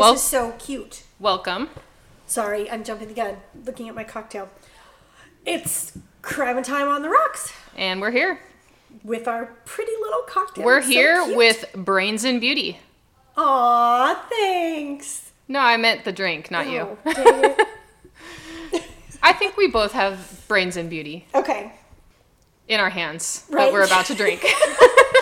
[0.00, 0.12] Hi, Hi.
[0.14, 1.02] This Well- is so cute.
[1.18, 1.68] welcome.
[2.26, 3.36] Sorry, I'm jumping the gun,
[3.66, 4.48] looking at my cocktail.
[5.44, 5.92] It's
[6.22, 8.40] crime and time on the rocks And we're here.
[9.04, 10.64] with our pretty little cocktail.
[10.64, 11.36] We're It's so here cute.
[11.36, 12.78] with Brains and Beauty.
[13.36, 15.32] Aw, thanks.
[15.48, 16.96] No, I meant the drink, not you.
[17.04, 17.56] Oh,
[18.72, 18.82] it.
[19.22, 21.72] I think we both have Brains and Beauty Okay.
[22.68, 23.72] in our hands that Right.
[23.72, 24.40] we're about to drink.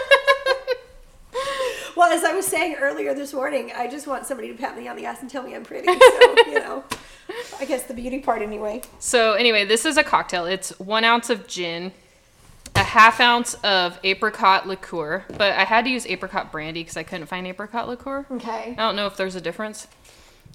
[1.99, 4.87] Well, as I was saying earlier this morning, I just want somebody to pat me
[4.87, 5.89] on the ass and tell me I'm pretty.
[5.89, 6.85] So, you know,
[7.59, 8.83] I guess the beauty part anyway.
[9.01, 10.47] so, anyway, this is a cocktail.
[10.47, 11.91] It's one ounce of gin,
[12.77, 17.03] a half ounce of apricot liqueur, but I had to use apricot brandy because I
[17.03, 18.27] couldn't find apricot liqueur.
[18.31, 18.77] Okay.
[18.79, 19.89] I don't know if there's a difference.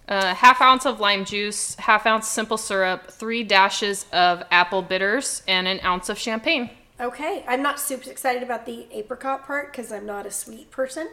[0.07, 5.44] Uh, half ounce of lime juice, half ounce simple syrup, three dashes of apple bitters,
[5.45, 6.69] and an ounce of champagne.
[7.02, 7.44] Okay.
[7.50, 11.09] I'm not super excited about the apricot part because I'm not a sweet person,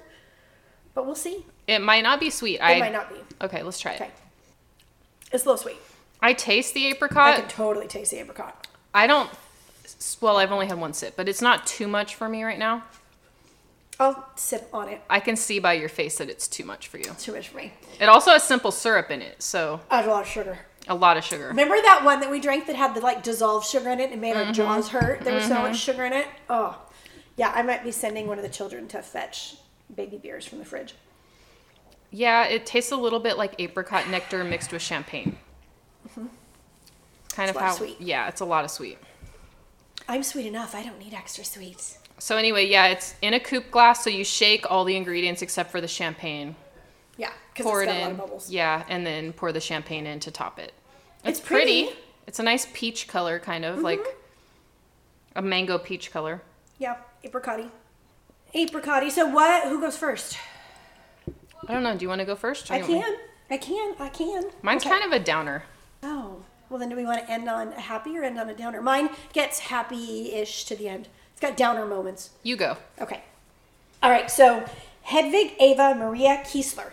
[1.00, 1.46] but we'll see.
[1.66, 2.56] It might not be sweet.
[2.56, 3.16] It I might not be.
[3.40, 4.02] Okay, let's try it.
[4.02, 4.10] Okay.
[5.32, 5.78] It's a little sweet.
[6.20, 7.38] I taste the apricot.
[7.38, 8.66] I can totally taste the apricot.
[8.92, 9.30] I don't.
[10.20, 12.82] Well, I've only had one sip, but it's not too much for me right now.
[13.98, 15.00] I'll sip on it.
[15.08, 17.04] I can see by your face that it's too much for you.
[17.18, 17.72] Too much for me.
[17.98, 20.58] It also has simple syrup in it, so I have a lot of sugar.
[20.86, 21.48] a lot of sugar.
[21.48, 24.20] Remember that one that we drank that had the like dissolved sugar in it and
[24.20, 24.48] made Mm-hmm.
[24.48, 25.22] our jaws hurt?
[25.22, 26.26] There was so much sugar in it.
[26.50, 26.78] Oh,
[27.36, 27.52] yeah.
[27.54, 29.56] I might be sending one of the children to fetch
[29.94, 30.94] baby beers from the fridge.
[32.10, 35.38] Yeah, it tastes a little bit like apricot nectar mixed with champagne.
[36.08, 36.26] Mm-hmm.
[37.32, 37.70] Kind It's of a lot how.
[37.72, 38.00] of sweet.
[38.00, 38.98] Yeah, it's a lot of sweet.
[40.08, 40.74] I'm sweet enough.
[40.74, 41.98] I don't need extra sweets.
[42.18, 45.70] So anyway, yeah, it's in a coupe glass, so you shake all the ingredients except
[45.70, 46.56] for the champagne.
[47.16, 48.12] Yeah, because Pour it's it got a lot in.
[48.12, 48.50] of bubbles.
[48.50, 50.72] Yeah, and then pour the champagne in to top it.
[51.24, 51.84] It's, It's pretty.
[51.84, 51.98] pretty.
[52.26, 55.38] It's a nice peach color, kind of like mm-hmm.
[55.38, 56.42] a mango peach color.
[56.78, 57.70] Yeah, apricotty.
[58.54, 59.10] Apricotty.
[59.10, 59.64] So what?
[59.68, 60.36] Who goes first?
[61.68, 61.96] I don't know.
[61.96, 62.70] Do you want to go first?
[62.70, 63.16] I can.
[63.50, 63.94] I can.
[63.98, 64.44] I can.
[64.62, 64.90] Mine's Okay.
[64.98, 65.64] kind of a downer.
[66.02, 66.36] Oh,
[66.68, 68.80] well then do we want to end on a happy or end on a downer?
[68.80, 71.08] Mine gets happy-ish to the end.
[71.32, 72.30] It's got downer moments.
[72.42, 72.76] You go.
[73.00, 73.22] Okay.
[74.02, 74.30] All right.
[74.30, 74.64] So
[75.08, 76.92] Hedvig Ava Maria Kiesler.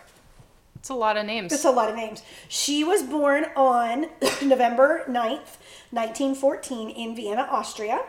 [0.76, 1.52] It's a lot of names.
[1.52, 2.22] That's a lot of names.
[2.48, 4.08] She was born on
[4.44, 5.58] November 9th,
[5.92, 8.02] 1914 in Vienna, Austria.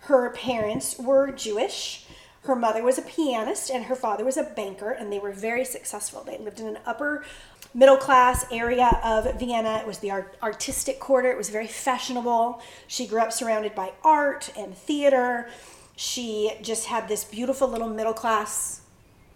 [0.00, 2.03] Her parents were Jewish.
[2.44, 5.64] Her mother was a pianist and her father was a banker, and they were very
[5.64, 6.22] successful.
[6.22, 7.24] They lived in an upper
[7.72, 9.78] middle class area of Vienna.
[9.78, 12.60] It was the art- artistic quarter, it was very fashionable.
[12.86, 15.48] She grew up surrounded by art and theater.
[15.96, 18.82] She just had this beautiful little middle class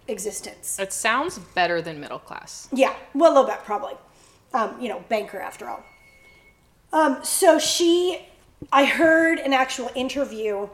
[0.07, 0.79] existence.
[0.79, 2.69] It sounds better than middle class.
[2.73, 3.95] Yeah, well, a little bit probably.
[4.53, 5.83] Um, you know, banker after all.
[6.93, 8.27] Um, so she,
[8.73, 10.69] I heard an actual interview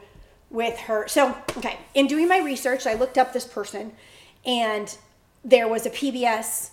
[0.54, 1.06] with her.
[1.08, 3.92] So, okay, in doing my research, I looked up this person,
[4.46, 4.96] and
[5.44, 6.70] there was a PBS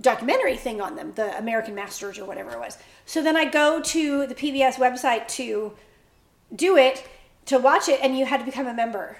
[0.00, 2.78] documentary thing on them, the American Masters or whatever it was.
[3.06, 5.72] So then I go to the PBS website to
[6.54, 7.06] do it,
[7.46, 9.16] to watch it, and you had to become a member.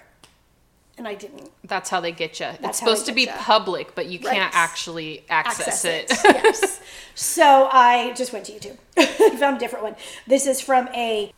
[0.99, 1.51] And I didn't.
[1.65, 2.47] That's how they get you.
[2.47, 3.33] It's That's they supposed to be ya.
[3.39, 4.35] public, but you Right.
[4.37, 6.11] can't actually access, it.
[6.25, 6.81] yes.
[7.15, 8.79] So I just went to YouTube.
[8.97, 9.97] I found a different one.
[10.27, 11.33] This is from a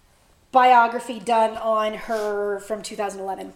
[0.52, 3.52] biography done on her from 2011.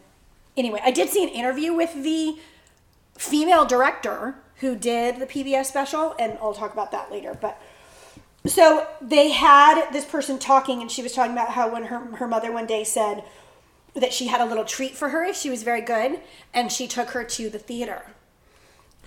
[0.56, 2.38] Anyway, I did see an interview with the
[3.16, 7.36] female director who did the PBS special, and I'll talk about that later.
[7.38, 7.60] But
[8.46, 12.26] so they had this person talking, and she was talking about how when her her
[12.26, 13.24] mother one day said
[13.94, 16.20] that she had a little treat for her if she was very good,
[16.54, 18.06] and she took her to the theater,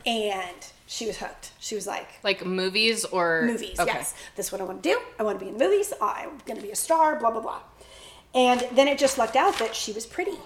[0.05, 1.51] and she was hooked.
[1.59, 3.79] She was like, like movies or movies.
[3.79, 3.91] Okay.
[3.91, 4.99] Yes, this is what I want to do.
[5.19, 5.93] I want to be in the movies.
[6.01, 7.19] I'm going to be a star.
[7.19, 7.61] Blah blah blah.
[8.33, 10.37] And then it just lucked out that she was pretty.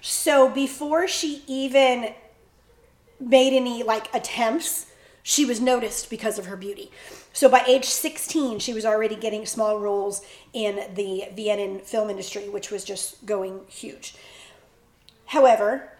[0.00, 2.14] So before she even
[3.18, 4.86] made any like attempts,
[5.22, 6.90] she was noticed because of her beauty.
[7.32, 10.20] So by age 16, she was already getting small roles
[10.52, 14.14] in the Vienna film industry, which was just going huge.
[15.26, 15.90] However,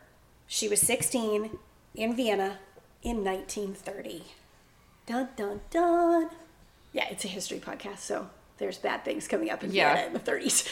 [0.47, 1.59] she was 16
[1.95, 2.59] in Vienna
[3.03, 4.25] in 1930.
[5.07, 6.31] Dun dun dun.
[6.93, 8.29] Yeah, it's a history podcast, so
[8.59, 9.95] there's bad things coming up in Yeah.
[9.95, 10.69] Vienna in the 30s.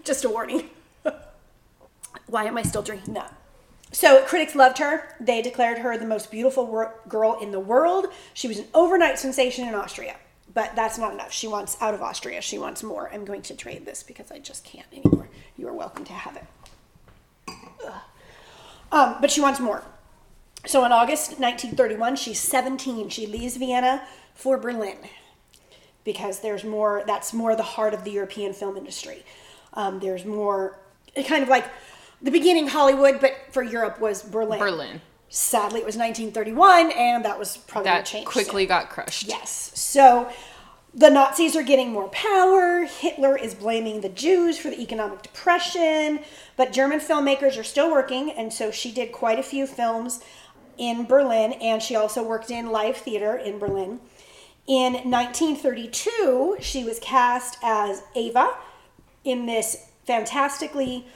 [0.04, 0.68] Just a warning.
[2.26, 3.34] Why am I still drinking that?
[3.90, 5.14] So critics loved her.
[5.18, 8.06] They declared her the most beautiful wor- girl in the world.
[8.34, 10.16] She was an overnight sensation in Austria.
[10.52, 11.32] But that's not enough.
[11.32, 12.40] She wants out of Austria.
[12.42, 13.10] She wants more.
[13.12, 15.28] I'm going to trade this because I just can't anymore.
[15.56, 16.44] You are welcome to have it.
[18.90, 19.84] Um, but she wants more.
[20.66, 23.10] So in August 1931, she's 17.
[23.10, 24.96] She leaves Vienna for Berlin
[26.08, 29.22] because there's more, that's more the heart of the European film industry.
[29.74, 30.78] Um, there's more,
[31.26, 31.66] kind of like
[32.22, 34.58] the beginning Hollywood, but for Europe was Berlin.
[34.58, 35.02] Berlin.
[35.28, 38.26] Sadly, it was 1931, and that was probably That changed.
[38.26, 39.24] quickly got crushed.
[39.28, 39.70] Yes.
[39.74, 40.30] So
[40.94, 42.86] the Nazis are getting more power.
[42.86, 46.20] Hitler is blaming the Jews for the economic depression,
[46.56, 50.22] but German filmmakers are still working, and so she did quite a few films
[50.78, 54.00] in Berlin, and she also worked in live theater in Berlin.
[54.68, 58.54] In 1932, she was cast as Ava
[59.24, 61.06] in this fantastically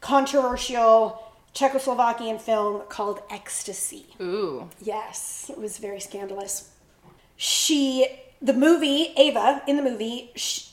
[0.00, 1.20] controversial
[1.52, 4.06] Czechoslovakian film called Ecstasy.
[4.20, 4.68] Ooh.
[4.80, 6.70] Yes, it was very scandalous.
[7.36, 8.06] She,
[8.40, 10.68] the movie Ava, in the movie, sh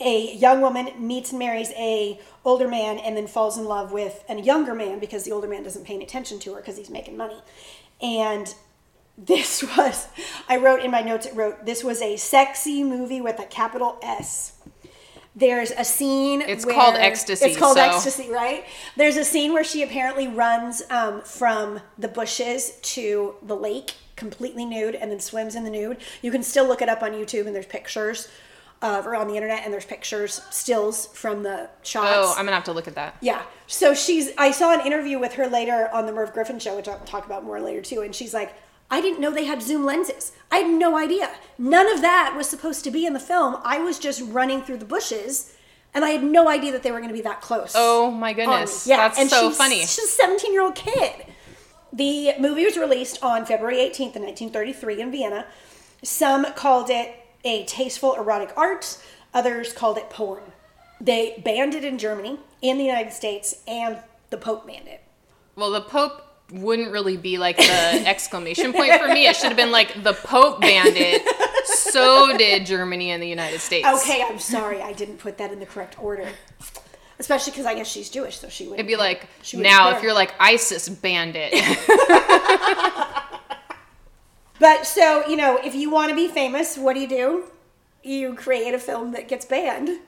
[0.00, 4.24] a young woman meets and marries a older man and then falls in love with
[4.28, 6.88] a younger man because the older man doesn't pay any attention to her because he's
[6.88, 7.42] making money.
[8.00, 8.54] And
[9.18, 10.06] this was,
[10.48, 13.98] I wrote in my notes, it wrote, this was a sexy movie with a capital
[14.02, 14.54] S.
[15.34, 16.40] There's a scene.
[16.40, 18.64] It's called Ecstasy, It's called so- Ecstasy, right?
[18.96, 24.64] There's a scene where she apparently runs um, from the bushes to the lake completely
[24.64, 25.98] nude and then swims in the nude.
[26.22, 28.28] You can still look it up on YouTube and there's pictures
[28.82, 32.08] uh, or on the internet and there's pictures, stills from the shots.
[32.16, 33.16] Oh, I'm gonna have to look at that.
[33.20, 33.42] Yeah.
[33.68, 36.88] So she's, I saw an interview with her later on the Merv Griffin show, which
[36.88, 38.00] I'll talk about more later too.
[38.00, 38.54] And she's like,
[38.90, 40.32] I didn't know they had zoom lenses.
[40.50, 41.30] I had no idea.
[41.58, 43.56] None of that was supposed to be in the film.
[43.64, 45.54] I was just running through the bushes
[45.94, 47.72] and I had no idea that they were going to be that close.
[47.74, 48.44] Oh my on me.
[48.44, 48.86] goodness.
[48.90, 49.80] Um, That's and so she's- funny.
[49.80, 51.26] She's a 17 year old kid.
[51.92, 55.46] The movie was released on February 18th, 1933, in Vienna.
[56.02, 57.14] Some called it
[57.44, 58.98] a tasteful erotic art,
[59.32, 60.42] others called it porn.
[61.00, 63.98] They banned it in Germany, in the United States, and
[64.30, 65.02] the Pope banned it.
[65.56, 67.62] Well, the Pope wouldn't really be like the
[68.06, 69.26] exclamation point for me.
[69.26, 71.22] It should have been like the Pope banned it.
[71.66, 73.86] So did Germany and the United States.
[73.86, 76.28] Okay, I'm sorry, I didn't put that in the correct order.
[77.18, 78.74] Especially because I guess she's Jewish, so she would.
[78.74, 81.52] It'd be like now if you're like ISIS banned it.
[84.58, 87.44] But so, you know, if you want to be famous, what do you do?
[88.02, 90.00] You create a film that gets banned.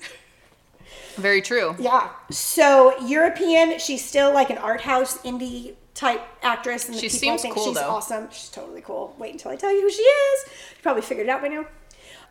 [1.17, 1.77] Very true.
[1.79, 2.11] Yeah.
[2.31, 7.19] So European, she's still like an art house indie type actress, and the She people
[7.19, 7.91] seems think cool, she's though.
[7.91, 8.29] awesome.
[8.31, 9.15] She's totally cool.
[9.19, 10.45] Wait until I tell you who she is.
[10.47, 11.67] You probably figured it out by now.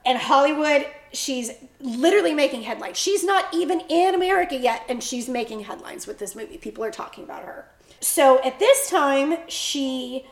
[0.05, 2.97] And Hollywood, she's literally making headlines.
[2.97, 6.57] She's not even in America yet, and she's making headlines with this movie.
[6.57, 7.67] People are talking about her.
[8.01, 10.25] So at this time, she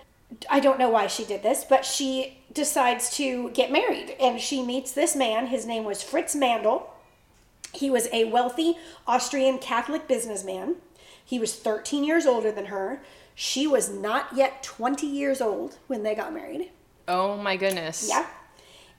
[0.49, 4.61] I don't know why she did this, but she decides to get married and she
[4.61, 5.47] meets this man.
[5.47, 6.83] His name was Fritz Mandl.
[7.73, 8.75] He was a wealthy
[9.05, 10.75] Austrian Catholic businessman.
[11.23, 13.01] He was 13 years older than her.
[13.39, 16.71] She was not yet 20 years old when they got married.
[17.07, 18.09] Oh my goodness.
[18.09, 18.25] Yeah.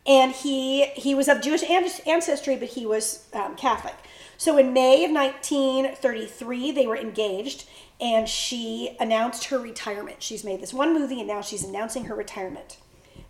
[0.06, 1.64] And he he was of Jewish
[2.06, 3.96] ancestry, but he was um, Catholic.
[4.36, 7.68] So in May of 1933, they were engaged,
[8.00, 10.22] and she announced her retirement.
[10.22, 12.76] She's made this one movie, and now she's announcing her retirement.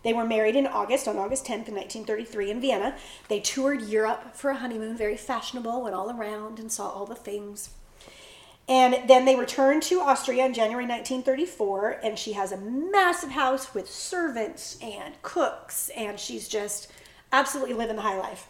[0.03, 2.95] They were married in August, on August 10th, in 1933, in Vienna.
[3.29, 7.15] They toured Europe for a honeymoon, very fashionable, went all around and saw all the
[7.15, 7.71] things.
[8.69, 13.73] And then they return to Austria in January 1934, and she has a massive house
[13.73, 16.87] with servants and cooks, and she's just
[17.31, 18.47] absolutely living the high life.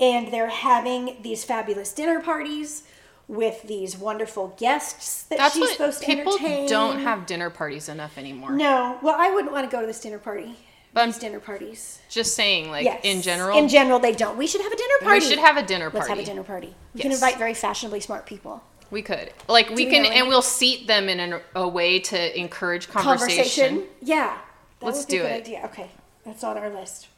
[0.00, 2.84] And they're having these fabulous dinner parties
[3.28, 6.68] with these wonderful guests that That's she's what supposed to people entertain.
[6.68, 8.52] don't have dinner parties enough anymore.
[8.52, 10.56] No, well, I wouldn't want to go to this dinner party.
[10.94, 11.98] But- these dinner parties.
[12.08, 13.00] Just saying, like Yes.
[13.02, 14.36] in general, In general, they don't.
[14.38, 15.20] We should have a dinner party.
[15.20, 15.98] we should have a dinner party.
[15.98, 16.74] Let's have a dinner party.
[16.94, 18.62] We can invite very fashionably smart people.
[18.94, 22.88] We could like we can, and we'll seat them in an, a way to encourage
[22.88, 23.82] conversation.
[24.00, 24.38] Yeah.
[24.78, 25.40] That Let's would be a do good it.
[25.40, 25.62] Idea.
[25.64, 25.90] Okay.
[26.24, 27.08] That's on our list.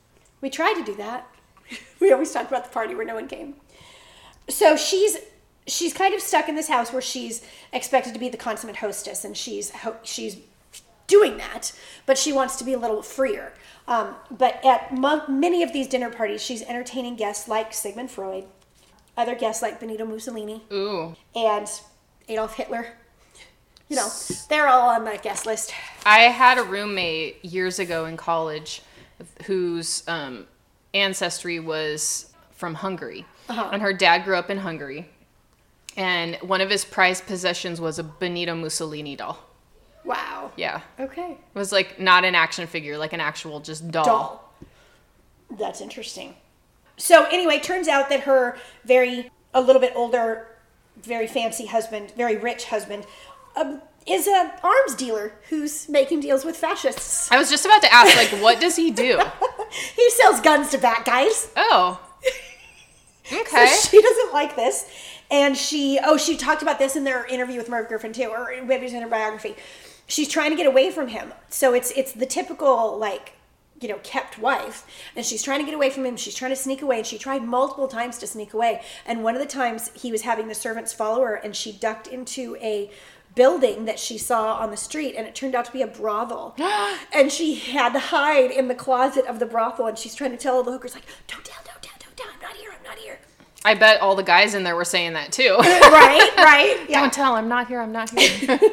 [0.40, 1.26] We tried to do that.
[2.00, 3.56] we always talked about the party where no one came.
[4.49, 5.18] So she's
[5.66, 7.42] she's kind of stuck in this house where she's
[7.75, 10.38] expected to be the consummate hostess and she's ho- she's
[11.06, 11.73] doing that,
[12.06, 13.52] but she wants to be a little freer.
[13.87, 18.45] Um, but at mo- many of these dinner parties, she's entertaining guests like Sigmund Freud,
[19.16, 21.68] other guests like Benito Mussolini, Ooh, and
[22.28, 22.87] Adolf Hitler.
[23.88, 24.08] You know,
[24.49, 25.73] they're all on the guest list.
[26.04, 28.82] I had a roommate years ago in college
[29.44, 30.46] whose um,
[30.92, 33.70] ancestry was from Hungary, Uh-huh.
[33.73, 35.08] and her dad grew up in Hungary,
[35.96, 39.38] and one of his prized possessions was a Benito Mussolini doll.
[40.04, 40.50] Wow.
[40.56, 41.32] Yeah, Okay.
[41.32, 44.04] it was like not an action figure, like an actual just doll.
[44.04, 44.52] Doll.
[45.58, 46.35] That's interesting.
[46.97, 50.47] So anyway, turns out that her very a little bit older,
[51.00, 53.07] very fancy husband, very rich husband,
[53.57, 57.31] um, is a arms dealer who's making deals with fascists.
[57.33, 59.21] I was just about to ask, like, what does he do?
[59.97, 61.50] He sells guns to bad guys.
[61.57, 62.00] Oh,
[63.25, 63.67] So okay.
[63.91, 64.88] she doesn't like this.
[65.31, 68.50] And she, oh, she talked about this in their interview with Merv Griffin too, or
[68.62, 69.57] maybe it was in her biography.
[70.07, 71.33] she's trying to get away from him.
[71.49, 73.33] So it's it's the typical like
[73.80, 74.87] you know kept wife.
[75.14, 76.16] And she's trying to get away from him.
[76.16, 76.99] She's trying to sneak away.
[76.99, 78.83] And she tried multiple times to sneak away.
[79.04, 82.06] And one of the times he was having the servants follow her and she ducked
[82.06, 82.90] into a
[83.35, 86.56] building that she saw on the street and it turned out to be a brothel.
[87.12, 90.37] And she had to hide in the closet of the brothel and she's trying to
[90.37, 92.26] tell all the hookers like don't tell don't tell don't tell.
[92.35, 92.71] I'm not here.
[92.76, 93.18] I'm not here.
[93.64, 95.56] I bet all the guys in there were saying that too.
[95.59, 97.00] right right yeah.
[97.00, 98.61] Don't tell, I'm not here, I'm not here.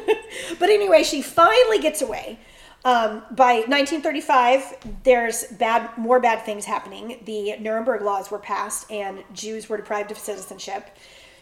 [0.58, 2.38] But anyway, she finally gets away.
[2.84, 7.18] Um, by 1935, there's bad, more bad things happening.
[7.24, 10.90] The Nuremberg laws were passed, and Jews were deprived of citizenship.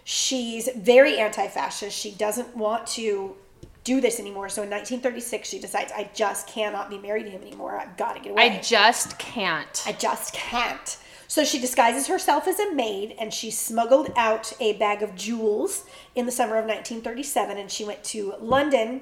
[0.04, 1.96] She's very anti-fascist.
[1.96, 3.36] She doesn't want to
[3.82, 4.48] do this anymore.
[4.48, 7.76] So in 1936, she decides, "I just cannot be married to him anymore.
[7.76, 9.82] I've got to get away." I just can't.
[9.84, 10.96] I just can't.
[11.26, 15.84] So she disguises herself as a maid and she smuggled out a bag of jewels
[16.14, 19.00] in the summer of 1937 and she went to London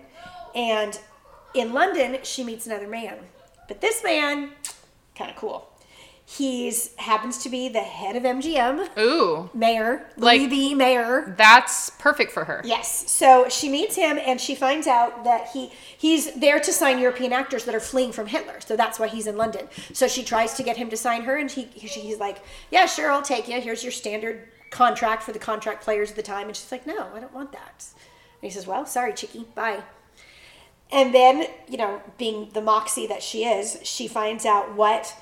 [0.54, 1.00] and
[1.54, 3.16] in London she meets another man.
[3.68, 4.50] But this man
[5.16, 5.66] kind of cool.
[6.24, 11.34] He's happens to be the head of MGM, Ooh, Mayer, Like- the Mayer.
[11.36, 12.62] that's perfect for her.
[12.64, 13.10] Yes.
[13.10, 17.32] So she meets him and she finds out that he he's there to sign European
[17.32, 18.60] actors that are fleeing from Hitler.
[18.60, 19.68] So that's why he's in London.
[19.92, 22.38] So she tries to get him to sign her and he he- he's like,
[22.70, 23.60] "Yeah, sure, I'll take you.
[23.60, 27.08] Here's your standard contract for the contract players at the time." And she's like, "No,
[27.12, 27.84] I don't want that."
[28.40, 29.46] And he says, "Well, sorry, chickie.
[29.56, 29.82] Bye."
[30.92, 35.14] And then, you know, being the moxie that she is, she finds out what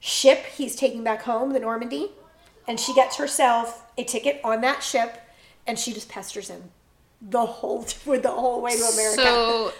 [0.00, 2.10] ship he's taking back home, the Normandie,
[2.68, 5.22] and she gets herself a ticket on that ship,
[5.66, 6.70] and she just pesters him
[7.22, 9.22] the whole with the whole way to America.
[9.22, 9.72] So,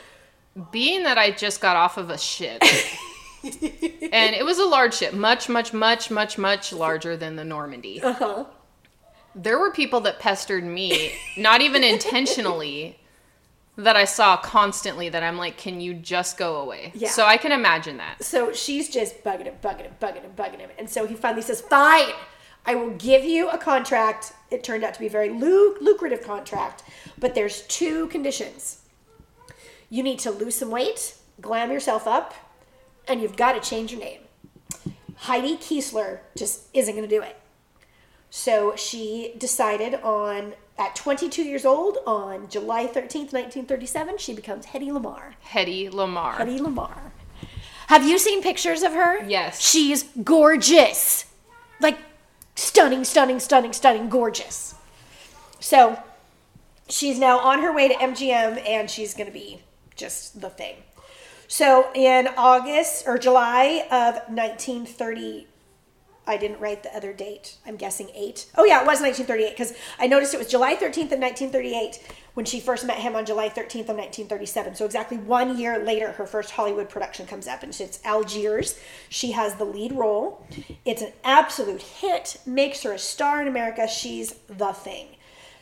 [0.71, 2.63] being that I just got off of a ship,
[3.43, 8.03] and it was a large ship, much, much, much, much, much larger than the Normandie.
[8.03, 8.45] uh-huh.
[9.37, 12.97] There were people that pestered me, not even intentionally,
[13.77, 16.93] that I saw constantly that I'm like, can you just go away?
[16.95, 17.11] Yeah.
[17.11, 18.23] So I can imagine that.
[18.23, 21.43] So she's just bugging him, bugging him, bugging him, bugging him, and so he finally
[21.43, 22.13] says, "Fine,
[22.65, 26.23] I will give you a contract." It turned out to be a very lu- lucrative
[26.23, 26.85] contract,
[27.19, 28.83] but there's two conditions.
[29.91, 32.35] You need to lose some weight, glam yourself up,
[33.09, 34.21] and you've got to change your name.
[35.17, 37.37] Heidi Kiesler just isn't going to do it.
[38.31, 44.91] So she decided on, at 22 years old, on July 13th, 1937, she becomes Hedy
[44.91, 45.35] Lamarr.
[45.41, 46.35] Hetty Lamarr.
[46.37, 47.13] Hedy Lamarr.
[47.89, 49.25] Have you seen pictures of her?
[49.25, 49.61] Yes.
[49.61, 51.27] She's gorgeous.
[51.81, 51.99] Like
[52.57, 54.75] stunning, stunning, stunning, stunning, gorgeous.
[55.61, 55.99] So
[56.89, 59.61] she's now on her way to MGM and she's going to be
[59.97, 60.77] just the thing.
[61.47, 65.47] So in August or July of 1930,
[66.27, 67.57] I didn't write the other date.
[67.67, 68.47] I'm guessing eight.
[68.57, 72.01] Oh yeah, it was 1938 because I noticed it was July 13th of 1938
[72.35, 74.75] when she first met him on July 13th of 1937.
[74.75, 78.79] So exactly one year later, her first Hollywood production comes up, and it's Algiers.
[79.09, 80.47] She has the lead role.
[80.85, 82.41] It's an absolute hit.
[82.47, 83.87] Makes her a star in America.
[83.87, 85.09] She's the thing.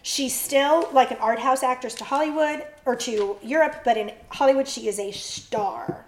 [0.02, 4.66] She's still like an art house actress to Hollywood or to Europe, but in Hollywood,
[4.66, 6.04] she is a star.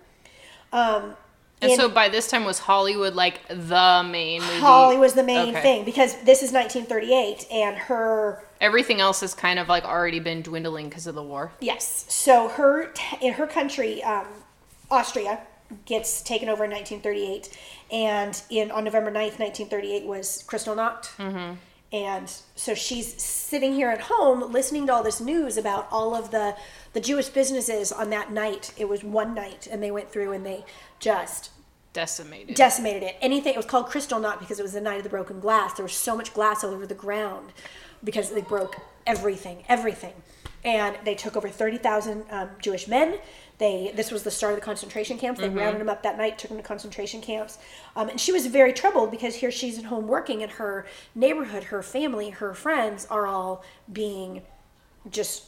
[0.72, 1.16] Um,
[1.64, 4.58] And in- so by this time was Hollywood like the main movie?
[4.60, 5.62] Holly was the main Okay.
[5.62, 10.40] thing because this is 1938 and her Everything else has kind of like already been
[10.42, 11.52] dwindling because of the war.
[11.60, 14.26] yes so her in her country um,
[14.90, 15.40] Austria
[15.86, 17.48] gets taken over in 1938
[17.92, 21.54] and in on November 9th 1938 was Kristallnacht mm-hmm.
[21.92, 26.30] and so she's sitting here at home listening to all this news about all of
[26.30, 26.54] the
[26.92, 30.46] the Jewish businesses on that night it was one night and they went through and
[30.46, 30.64] they
[31.00, 31.50] just
[31.94, 32.56] Decimated.
[32.56, 33.16] decimated it.
[33.22, 35.72] Anything it was called Kristallnacht because it was the night of the broken glass.
[35.74, 37.52] There was so much glass all over the ground
[38.02, 40.12] because they broke everything, everything,
[40.64, 43.18] and they took over thirty thousand um, Jewish men.
[43.58, 45.40] They this was the start of the concentration camps.
[45.40, 47.58] They rounded them up that night, took them to concentration camps,
[47.94, 51.64] um, and she was very troubled because here she's at home working, and her neighborhood,
[51.64, 54.42] her family, her friends are all being
[55.08, 55.44] just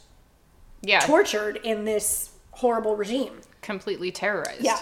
[0.83, 1.01] yeah.
[1.01, 3.41] tortured in this horrible regime.
[3.63, 4.63] completely terrorized.
[4.63, 4.79] Yeah.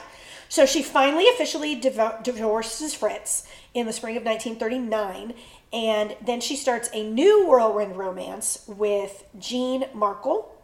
[0.55, 3.45] So she finally officially divo- divorces Fritz
[3.75, 5.35] in the spring of 1939,
[5.73, 10.55] and then she starts a new whirlwind romance with Gene Markle.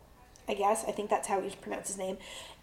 [0.48, 2.18] I guess I think that's how you pronounce his name.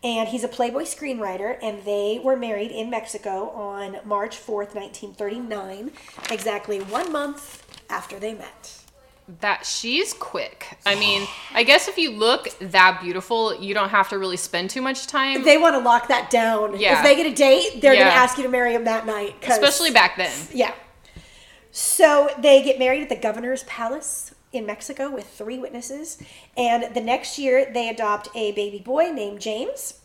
[0.06, 5.92] And he's a Playboy screenwriter, and they were married in Mexico on March 4th, 1939,
[6.32, 8.87] exactly one month after they met.
[9.42, 10.78] That she's quick.
[10.86, 14.70] I mean, I guess if you look that beautiful, you don't have to really spend
[14.70, 15.44] too much time.
[15.44, 16.80] They want to lock that down.
[16.80, 16.98] Yeah.
[16.98, 19.36] If they get a date, they're going to ask you to marry him that night.
[19.46, 20.32] especially back then.
[20.54, 20.74] Yeah.
[21.72, 26.18] So they get married at the governor's palace in Mexico with three witnesses.
[26.56, 30.00] And the next year, they adopt a baby boy named James.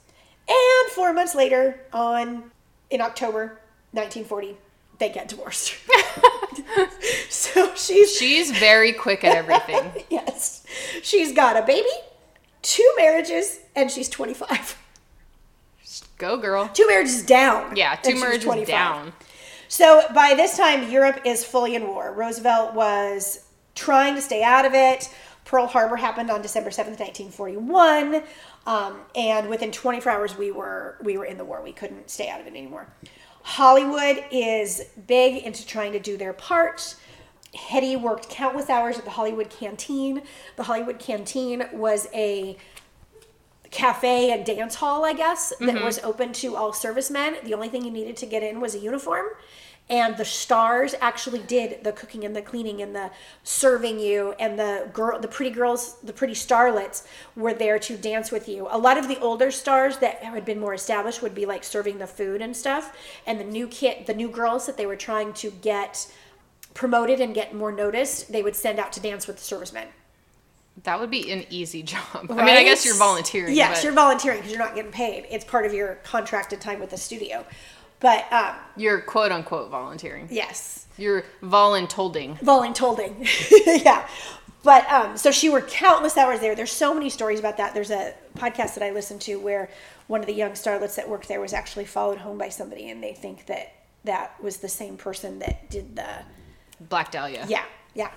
[0.48, 2.50] And four months later, on
[2.90, 3.60] in October
[3.92, 4.56] 1940,
[4.98, 5.74] they get divorced.
[7.28, 10.04] so she's She's very quick at everything.
[10.10, 10.64] yes,
[11.02, 11.88] she's got a baby,
[12.62, 14.78] two marriages, and she's 25.
[16.18, 16.68] Go, girl.
[16.72, 17.74] Two marriages down.
[17.74, 18.66] Yeah, two marriages 25.
[18.68, 19.12] down.
[19.68, 22.12] So by this time, Europe is fully in war.
[22.12, 25.08] Roosevelt was trying to stay out of it.
[25.44, 28.22] Pearl Harbor happened on December seventh, nineteen forty-one,
[28.66, 31.60] um, and within twenty-four hours, we were we were in the war.
[31.62, 32.86] We couldn't stay out of it anymore.
[33.42, 36.96] Hollywood is big into trying to do their part.
[37.54, 40.22] Hetty worked countless hours at the Hollywood Canteen.
[40.56, 42.56] The Hollywood Canteen was a
[43.70, 45.84] cafe and dance hall, I guess, that mm-hmm.
[45.84, 47.36] was open to all servicemen.
[47.42, 49.26] The only thing you needed to get in was a uniform.
[49.92, 53.10] And the stars actually did the cooking and the cleaning and the
[53.44, 57.06] serving you, and the girl, the pretty girls, the pretty starlets
[57.36, 58.66] were there to dance with you.
[58.70, 61.98] A lot of the older stars that had been more established would be like serving
[61.98, 62.96] the food and stuff,
[63.26, 66.10] and the new kid, the new girls that they were trying to get
[66.72, 69.88] promoted and get more noticed, they would send out to dance with the servicemen.
[70.84, 72.30] That would be an easy job.
[72.30, 73.54] I mean, I guess you're volunteering.
[73.54, 75.26] Yes, but you're volunteering because you're not getting paid.
[75.30, 77.44] It's part of your contracted time with the studio.
[78.02, 80.28] But um, you're quote unquote volunteering.
[80.30, 82.38] yes, You're voluntolding.
[82.40, 83.14] voluntolding.
[83.84, 84.06] yeah.
[84.64, 86.54] But um, so she worked countless hours there.
[86.54, 87.74] There's so many stories about that.
[87.74, 89.70] There's a podcast that I listened to where
[90.08, 93.02] one of the young starlets that worked there was actually followed home by somebody, and
[93.02, 93.72] they think that
[94.04, 96.06] that was the same person that did the
[96.88, 97.46] Black Dahlia.
[97.48, 98.10] yeah yeah.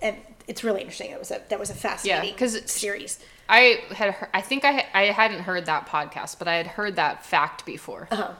[0.00, 0.16] And
[0.48, 1.10] it's really interesting.
[1.12, 3.18] It was a that was a fascinating 'cause it's- series.
[3.48, 4.16] I had.
[4.32, 8.08] I think I I hadn't heard that podcast, but I had heard that fact before.
[8.10, 8.32] Uh-huh.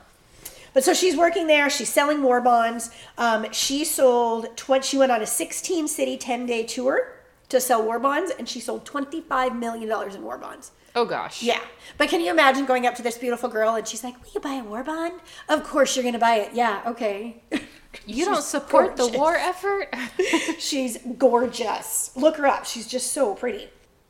[0.75, 1.69] But so she's working there.
[1.69, 2.91] She's selling war bonds.
[3.19, 7.13] Um, she sold 20, She went on a 16 city 10 day tour
[7.49, 10.73] to sell war bonds, and she sold 25 million dollars in war bonds.
[10.95, 11.43] Oh gosh.
[11.43, 11.61] Yeah,
[11.97, 14.41] but can you imagine going up to this beautiful girl and she's like, "Will you
[14.41, 16.53] buy a war bond?" Of course you're gonna buy it.
[16.55, 17.43] Yeah, okay.
[18.07, 19.95] You don't support the war effort.
[20.59, 22.11] She's gorgeous.
[22.17, 22.65] Look her up.
[22.65, 23.69] She's just so pretty.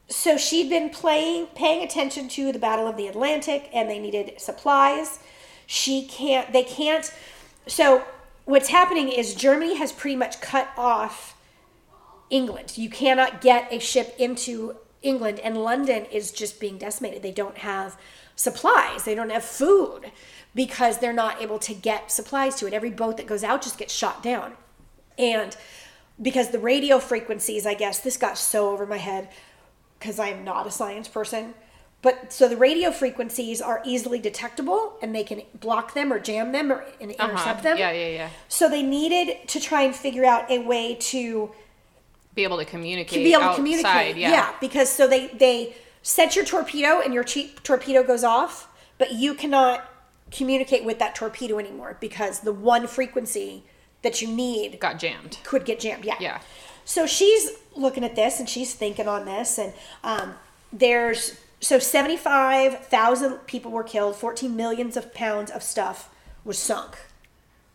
[0.09, 4.41] So she'd been playing, paying attention to the Battle of the Atlantic, and they needed
[4.41, 5.19] supplies.
[5.73, 6.53] She can't.
[6.53, 7.11] They can't.
[7.67, 8.05] So
[8.45, 11.35] what's happening is Germany has pretty much cut off
[12.29, 12.77] England.
[12.77, 17.23] You cannot get a ship into England, and London is just being decimated.
[17.23, 17.97] They don't have
[18.37, 19.05] supplies.
[19.05, 20.13] They don't have food
[20.55, 22.75] because they're not able to get supplies to it.
[22.75, 24.53] Every boat that goes out just gets shot down.
[25.17, 25.57] And
[26.21, 29.31] because the radio frequencies, I guess, this got so over my head
[29.99, 31.55] because I am not a science person.
[32.03, 36.51] But so the radio frequencies are easily detectable and they can block them or jam
[36.53, 37.61] them or and intercept Uh-huh.
[37.63, 37.79] them.
[37.79, 38.31] Yeah, yeah, yeah.
[38.49, 41.53] So they needed to try and figure out a way to
[42.35, 43.13] Be able to communicate.
[43.19, 44.17] to be able outside, to communicate.
[44.17, 44.31] Yeah.
[44.31, 48.67] yeah, because so they they set your torpedo and your che- torpedo goes off,
[48.99, 49.89] but you cannot
[50.33, 53.63] communicate with that torpedo anymore because the one frequency
[54.01, 55.39] that you need Got jammed.
[55.45, 56.05] could get jammed.
[56.05, 56.17] Yeah.
[56.19, 56.41] Yeah.
[56.85, 60.35] So she's looking at this and she's thinking on this, and um,
[60.73, 66.11] there's so seventy five thousand people were killed, fourteen millions of pounds of stuff
[66.45, 66.99] was sunk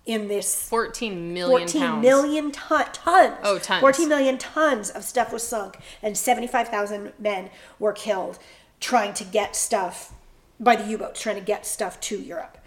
[0.05, 2.01] in this 14 million 14 pounds.
[2.01, 3.35] million ton- tons.
[3.43, 3.81] Oh, tons.
[3.81, 8.39] 14 million tons of stuff was sunk, and 75,000 men were killed
[8.79, 10.13] trying to get stuff
[10.59, 12.57] by the U boats, trying to get stuff to Europe.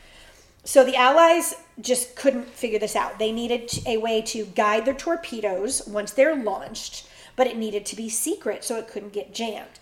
[0.64, 3.18] So the Allies just couldn't figure this out.
[3.18, 7.96] They needed a way to guide their torpedoes once they're launched, but it needed to
[7.96, 9.78] be secret so it couldn't get jammed.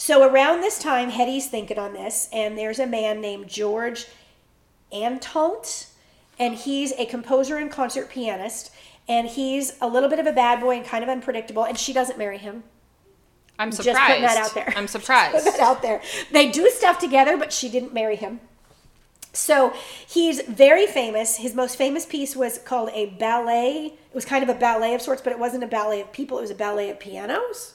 [0.00, 4.06] So around this time, Hetty's thinking on this, and there's a man named George
[4.90, 5.88] Antant,
[6.38, 8.70] and he's a composer and concert pianist,
[9.06, 11.92] and he's a little bit of a bad boy and kind of unpredictable, and she
[11.92, 12.62] doesn't marry him.
[13.58, 13.98] I'm surprised.
[13.98, 14.72] Just putting that out there.
[14.74, 15.46] I'm surprised.
[15.46, 16.00] that out there.
[16.32, 18.40] They do stuff together, but she didn't marry him.
[19.34, 19.74] So
[20.08, 21.36] he's very famous.
[21.36, 23.92] His most famous piece was called a ballet.
[24.08, 26.38] It was kind of a ballet of sorts, but it wasn't a ballet of people,
[26.38, 27.74] it was a ballet of pianos.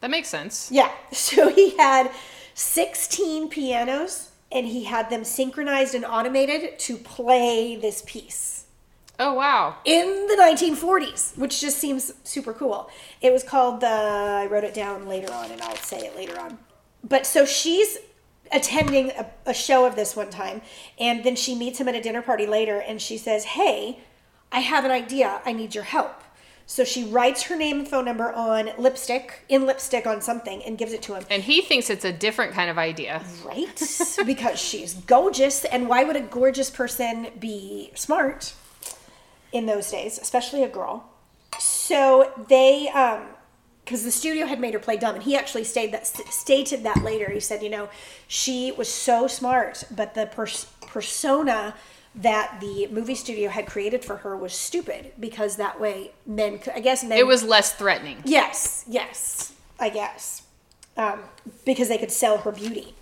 [0.00, 0.70] That makes sense.
[0.70, 0.90] Yeah.
[1.12, 2.10] So he had
[2.54, 8.64] 16 pianos and he had them synchronized and automated to play this piece
[9.18, 9.76] Oh wow.
[9.84, 12.90] in the 1940s, which just seems super cool.
[13.20, 16.38] It was called the, I wrote it down later on and I'll say it later
[16.40, 16.58] on.
[17.04, 17.98] But so she's
[18.52, 20.62] attending a, a show of this one time
[20.98, 24.00] and then she meets him at a dinner party later and she says, Hey,
[24.50, 25.40] I have an idea.
[25.44, 26.22] I need your help.
[26.70, 30.78] So she writes her name and phone number on lipstick, in lipstick on something, and
[30.78, 31.24] gives it to him.
[31.28, 33.24] And he thinks it's a different kind of idea.
[33.44, 33.82] Right?
[34.24, 35.64] because she's gorgeous.
[35.64, 38.54] And why would a gorgeous person be smart
[39.50, 41.10] in those days, especially a girl?
[41.58, 43.22] So they um,
[43.84, 47.02] because the studio had made her play dumb, and he actually stayed that stated that
[47.02, 47.28] later.
[47.32, 47.88] He said, you know,
[48.28, 51.74] she was so smart, but the pers- persona
[52.14, 56.72] that the movie studio had created for her was stupid because that way men, could,
[56.74, 57.18] I guess, men.
[57.18, 58.22] It was less threatening.
[58.24, 60.42] Yes, yes, I guess,
[60.96, 61.20] um,
[61.64, 62.94] because they could sell her beauty.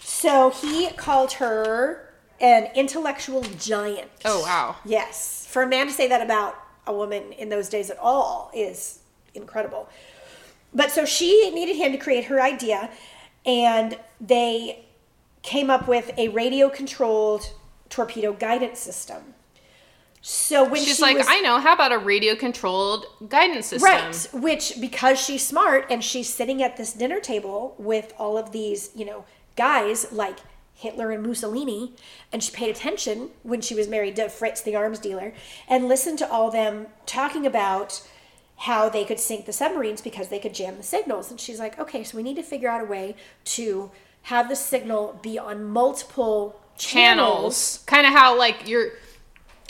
[0.00, 4.10] So he called her an intellectual giant.
[4.24, 4.76] Oh wow.
[4.84, 8.50] Yes, for a man to say that about a woman in those days at all
[8.54, 8.98] is
[9.34, 9.88] incredible.
[10.74, 12.90] But so she needed him to create her idea,
[13.46, 14.84] and they
[15.42, 17.52] came up with a radio controlled
[17.90, 19.34] torpedo guidance system.
[20.22, 21.58] So when She's she like, was, I know.
[21.58, 23.90] How about a radio controlled guidance system?
[23.90, 24.28] Right.
[24.32, 28.90] Which, because she's smart and she's sitting at this dinner table with all of these,
[28.94, 29.24] you know,
[29.56, 30.38] guys like
[30.74, 31.94] Hitler and Mussolini,
[32.32, 35.34] and she paid attention when she was married to Fritz, the arms dealer,
[35.68, 38.02] and listened to all them talking about
[38.56, 41.30] how they could sink the submarines because they could jam the signals.
[41.30, 43.90] And she's like, okay, so we need to figure out a way to
[44.22, 47.76] have the signal be on multiple channels.
[47.76, 47.80] channels.
[47.86, 48.90] Kind of how like your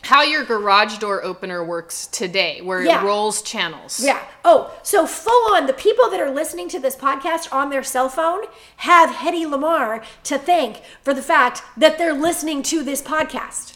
[0.03, 3.03] how your garage door opener works today, where Yeah.
[3.03, 4.01] it rolls channels.
[4.03, 4.19] Yeah.
[4.47, 8.09] Oh, so full on, the people that are listening to this podcast on their cell
[8.09, 8.45] phone
[8.79, 13.75] have Hetty Lamarr to thank for the fact that they're listening to this podcast.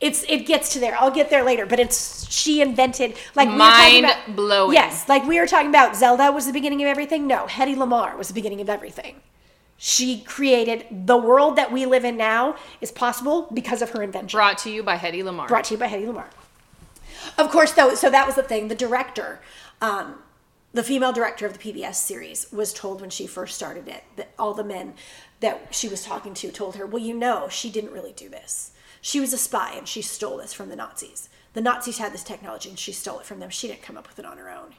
[0.00, 0.96] It's it gets to there.
[0.98, 4.72] I'll get there later, but it's she invented like we were Mind about- blowing.
[4.74, 7.26] Yes, like we were talking about Zelda was the beginning of everything.
[7.26, 9.20] No, Hetty Lamarr was the beginning of everything.
[9.76, 14.36] She created the world that we live in now is possible because of her invention
[14.36, 15.48] Brought to you by Hetty Lamarr.
[15.48, 16.28] brought to you by Hetty Lamarr.
[17.36, 18.68] Of course, though, so that was the thing.
[18.68, 19.40] The director,
[19.80, 20.16] um,
[20.72, 24.30] the female director of the PBS series, was told when she first started it that
[24.38, 24.94] all the men
[25.40, 28.72] that she was talking to told her, "Well, you know, she didn't really do this.
[29.00, 31.28] She was a spy and she stole this from the Nazis.
[31.52, 33.50] The Nazis had this technology and she stole it from them.
[33.50, 34.74] She didn't come up with it on her own."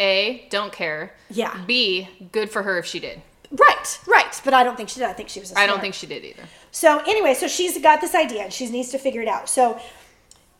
[0.00, 1.14] A, don't care.
[1.28, 1.64] Yeah.
[1.66, 3.20] B, good for her if she did.
[3.50, 4.40] Right, right.
[4.44, 5.08] But I don't think she did.
[5.08, 5.54] I think she was.
[5.54, 6.42] I don't think she did either.
[6.70, 9.48] So anyway, so she's got this idea and she needs to figure it out.
[9.48, 9.80] So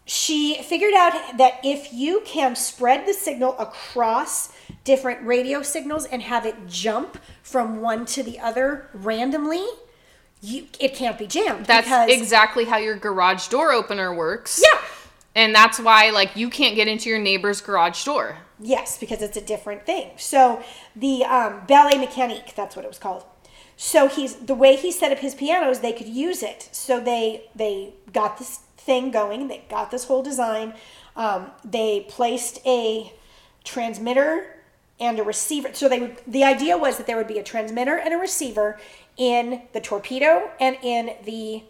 [0.07, 4.53] she figured out that if you can spread the signal across
[4.85, 9.67] different radio signals and have it jump from one to the other randomly,
[10.41, 11.67] you it can't be jammed.
[11.67, 14.63] That's because, exactly how your garage door opener works.
[14.65, 14.81] Yeah.
[15.35, 18.39] And that's why like you can't get into your neighbor's garage door.
[18.61, 20.11] Yes, because it's a different thing.
[20.17, 20.63] So
[20.97, 23.25] the um, ballet mécanique, that's what it was called.
[23.77, 26.69] So he's the way he set up his pianos, they could use it.
[26.73, 29.47] So they they got this thing going.
[29.47, 30.75] They got this whole design.
[31.15, 33.13] Um, they placed a
[33.63, 34.57] transmitter
[34.99, 35.71] and a receiver.
[35.75, 36.17] So they would.
[36.27, 38.81] The idea was that there would be a transmitter and a receiver
[39.17, 41.63] in the torpedo and in the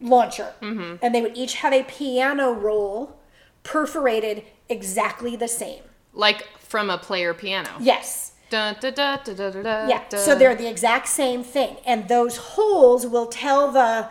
[0.00, 0.54] launcher,
[1.02, 3.17] and they would each have a piano roll
[3.68, 5.82] perforated exactly the same.
[6.14, 7.68] Like from a player piano.
[7.78, 8.32] Yes.
[8.48, 9.50] Dun, da, da, da,
[9.86, 10.08] Yeah.
[10.08, 11.76] So they're the exact same thing.
[11.84, 14.08] And those holes will tell the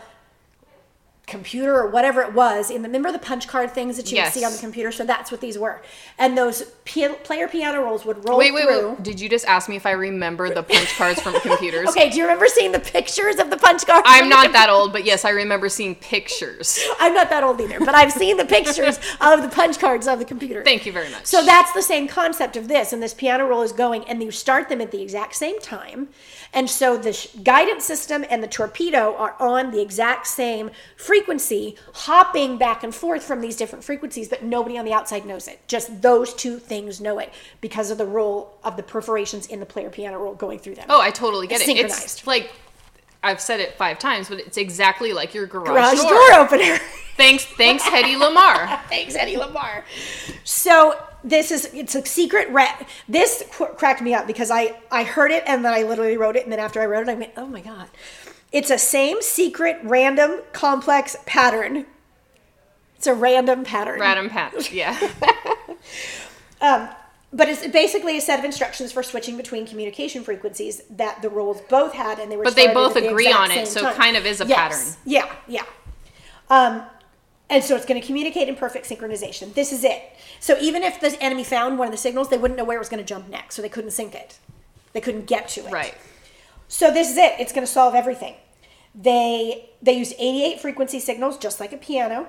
[1.28, 4.32] computer or whatever it was in the remember the punch card things that you would
[4.32, 5.82] see on the computer so that's what these were
[6.18, 9.02] and those player piano rolls would roll Wait, wait, through wait.
[9.02, 11.88] Did you just ask me if I remember the punch cards from computers?
[11.90, 14.92] okay do you remember seeing the pictures of the punch cards I'm not that old,
[14.92, 16.78] but yes, I remember seeing pictures.
[16.98, 20.18] I'm not that old either, but I've seen the pictures of the punch cards of
[20.18, 20.64] the computer.
[20.64, 21.26] Thank you very much.
[21.26, 24.30] So that's the same concept of this, and this piano roll is going, and you
[24.30, 26.08] start them at the exact same time.
[26.52, 31.17] And so the sh- guidance system and the torpedo are on the exact same frequency,
[31.92, 35.60] hopping back and forth from these different frequencies, but nobody on the outside knows it.
[35.68, 39.66] Just those two things know it because of the roll of the perforations in the
[39.66, 40.86] player piano roll going through them.
[40.88, 41.66] Oh, I totally get It's it.
[41.66, 42.04] synchronized.
[42.04, 42.52] It's like
[43.22, 46.10] I've said it five times, but it's exactly like your garage, Garage door.
[46.10, 46.78] door opener.
[47.16, 48.80] Thanks, thanks, Hetty Lamarr.
[48.88, 49.82] Thanks, Eddie Lamarr.
[50.44, 52.88] So this is it's a secret rat.
[53.08, 56.44] This cracked me up because I I heard it and then I literally wrote it
[56.44, 57.88] and then after I wrote it I went oh my god,
[58.52, 61.86] it's a same secret random complex pattern.
[62.96, 64.00] It's a random pattern.
[64.00, 64.72] Random Patch.
[64.72, 64.96] Yeah.
[67.30, 71.60] But it's basically a set of instructions for switching between communication frequencies that the roles
[71.68, 72.44] both had, and they were.
[72.44, 74.56] But they both the agree on it, so it kind of is a Yes.
[74.56, 74.96] pattern.
[75.04, 75.64] Yeah, yeah.
[76.48, 76.82] Um,
[77.50, 79.52] and so it's going to communicate in perfect synchronization.
[79.52, 80.02] This is it.
[80.40, 82.80] So even if the enemy found one of the signals, they wouldn't know where it
[82.80, 84.38] was going to jump next, so they couldn't sync it.
[84.94, 85.70] They couldn't get to it.
[85.72, 85.94] right.
[86.68, 87.34] So this is it.
[87.40, 88.34] It's going to solve everything.
[88.94, 92.26] They they used 88 frequency signals, just like a piano,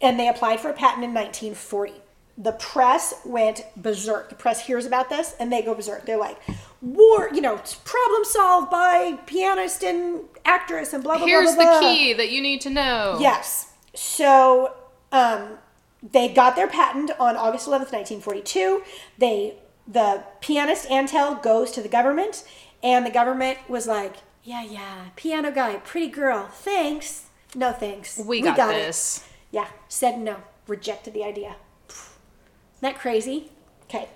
[0.00, 1.92] and they applied for a patent in 1940.
[2.36, 4.28] The press went berserk.
[4.28, 6.04] The press hears about this and they go berserk.
[6.04, 6.38] They're like,
[6.80, 11.74] "War, you know, problem solved by pianist and actress and blah blah Here's blah Here's
[11.74, 13.18] the blah." key that you need to know.
[13.20, 13.72] Yes.
[13.94, 14.74] So
[15.12, 15.58] um,
[16.02, 18.82] they got their patent on August 11th, 1942.
[19.18, 22.44] They the pianist Antheil goes to the government,
[22.84, 28.42] and the government was like, "Yeah, yeah, piano guy, pretty girl, thanks, no thanks, We,
[28.42, 29.26] got, it." this.
[29.50, 30.36] Yeah, said no,
[30.68, 31.56] rejected the idea.
[31.88, 33.50] Isn't that crazy?
[33.84, 34.08] Okay,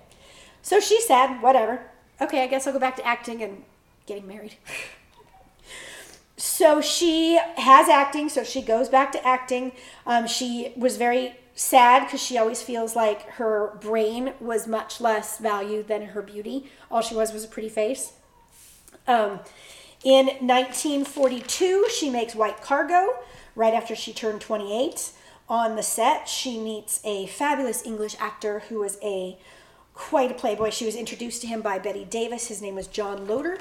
[0.62, 1.81] so she said, "Whatever.
[2.20, 3.64] Okay, I guess I'll go back to acting and
[4.07, 4.57] getting married."
[6.37, 9.72] so she has acting so she goes back to acting
[10.07, 15.38] um, she was very sad because she always feels like her brain was much less
[15.38, 18.12] valued than her beauty all she was was a pretty face
[19.08, 19.40] um,
[20.04, 23.08] in 1942 she makes white cargo
[23.56, 25.10] right after she turned 28
[25.48, 29.36] on the set she meets a fabulous english actor who was a
[29.94, 33.26] quite a playboy she was introduced to him by bette davis his name was john
[33.26, 33.58] loder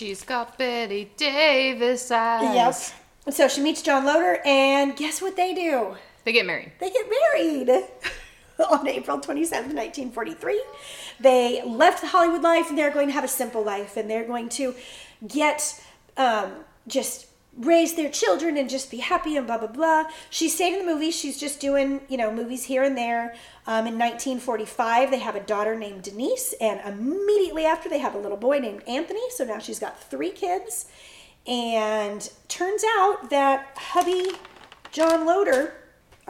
[0.00, 2.54] She's got Bette Davis eyes.
[2.54, 3.00] Yep.
[3.26, 5.96] And so she meets John Loder, and guess what they do?
[6.24, 6.72] They get married.
[6.80, 7.68] They get married
[8.70, 10.62] on April 27th, 1943.
[11.18, 14.26] They left the Hollywood life, and they're going to have a simple life, and they're
[14.26, 14.74] going to
[15.26, 15.82] get
[16.16, 16.52] um,
[16.86, 20.04] just raise their children and just be happy and blah blah blah.
[20.30, 21.16] She stayed in the movies.
[21.16, 23.34] She's just doing you know movies here and there.
[23.66, 28.18] Um, in 1945, they have a daughter named Denise, and immediately after, they have a
[28.18, 29.22] little boy named Anthony.
[29.30, 30.86] So now she's got three kids.
[31.46, 34.32] And turns out that hubby
[34.92, 35.74] John Loder,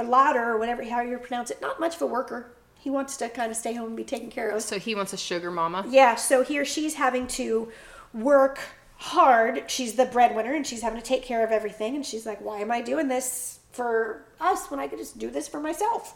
[0.00, 2.52] or Lauder, or whatever how you pronounce it, not much of a worker.
[2.74, 4.62] He wants to kind of stay home and be taken care of.
[4.62, 5.84] So he wants a sugar mama.
[5.88, 7.70] Yeah, so he or she's having to
[8.14, 8.58] work
[8.96, 9.70] hard.
[9.70, 11.94] She's the breadwinner and she's having to take care of everything.
[11.94, 15.30] And she's like, why am I doing this for us when I could just do
[15.30, 16.14] this for myself?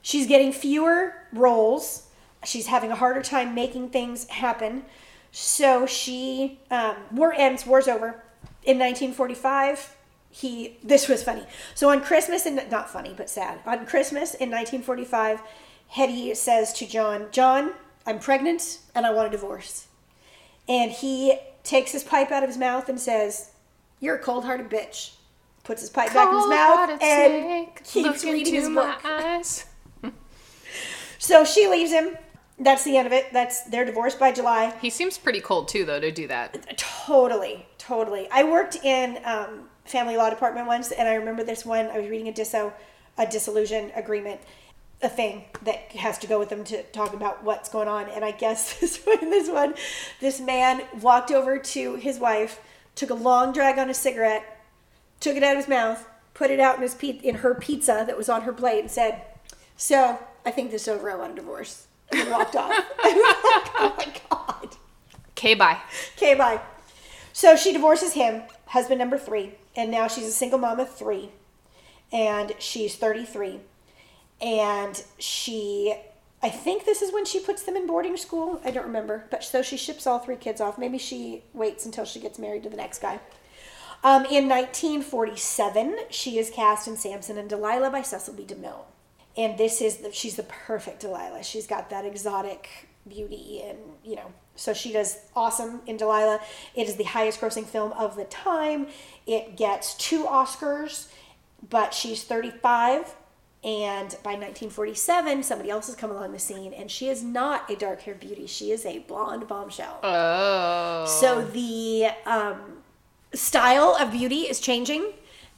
[0.00, 2.08] She's getting fewer roles.
[2.44, 4.84] She's having a harder time making things happen.
[5.30, 8.22] So she, um, war ends, war's over.
[8.64, 9.96] In 1945,
[10.32, 11.44] he, this was funny.
[11.74, 13.60] So on Christmas, and not funny, but sad.
[13.66, 15.42] On Christmas in 1945,
[15.88, 17.72] Hetty says to John, John,
[18.06, 19.86] I'm pregnant and I want a divorce.
[20.68, 23.50] And he takes his pipe out of his mouth and says,
[24.00, 25.12] You're a cold hearted bitch.
[25.64, 29.00] Puts his pipe back in his mouth and snake, keeps reading his book.
[31.18, 32.16] So she leaves him.
[32.58, 33.32] That's the end of it.
[33.32, 34.74] That's their divorce by July.
[34.82, 36.76] He seems pretty cold too, though, to do that.
[36.76, 38.28] Totally, totally.
[38.32, 41.86] I worked in um, family law department once, and I remember this one.
[41.86, 42.72] I was reading a disso,
[43.18, 44.40] a dissolution agreement,
[45.02, 48.08] a thing that has to go with them to talk about what's going on.
[48.08, 49.74] And I guess this one, this one,
[50.20, 52.60] this man walked over to his wife,
[52.94, 54.64] took a long drag on a cigarette,
[55.20, 58.04] took it out of his mouth, put it out in his pe- in her pizza
[58.06, 59.22] that was on her plate, and said,
[59.76, 61.10] "So I think this is over.
[61.10, 62.70] I want a divorce." And walked off.
[63.02, 63.14] Like,
[63.78, 64.76] "Oh my god."
[65.30, 65.78] Okay, bye.
[66.16, 66.60] Okay, bye.
[67.32, 71.30] So she divorces him, husband number three, and now she's a single mom of three,
[72.12, 73.60] and she's 33.
[74.40, 75.94] And she,
[76.42, 78.60] I think this is when she puts them in boarding school.
[78.64, 79.24] I don't remember.
[79.30, 80.78] But so she ships all three kids off.
[80.78, 83.20] Maybe she waits until she gets married to the next guy.
[84.04, 88.42] Um, in 1947, she is cast in Samson and Delilah by Cecil B.
[88.42, 88.84] DeMille.
[89.36, 91.42] And this is, the, she's the perfect Delilah.
[91.42, 96.40] She's got that exotic beauty and, you know, so she does awesome in Delilah.
[96.74, 98.88] It is the highest grossing film of the time.
[99.26, 101.08] It gets two Oscars,
[101.68, 103.14] but she's 35.
[103.64, 107.76] And by 1947, somebody else has come along the scene, and she is not a
[107.76, 108.48] dark haired beauty.
[108.48, 110.00] She is a blonde bombshell.
[110.02, 111.06] Oh.
[111.06, 112.82] So the um,
[113.32, 115.12] style of beauty is changing,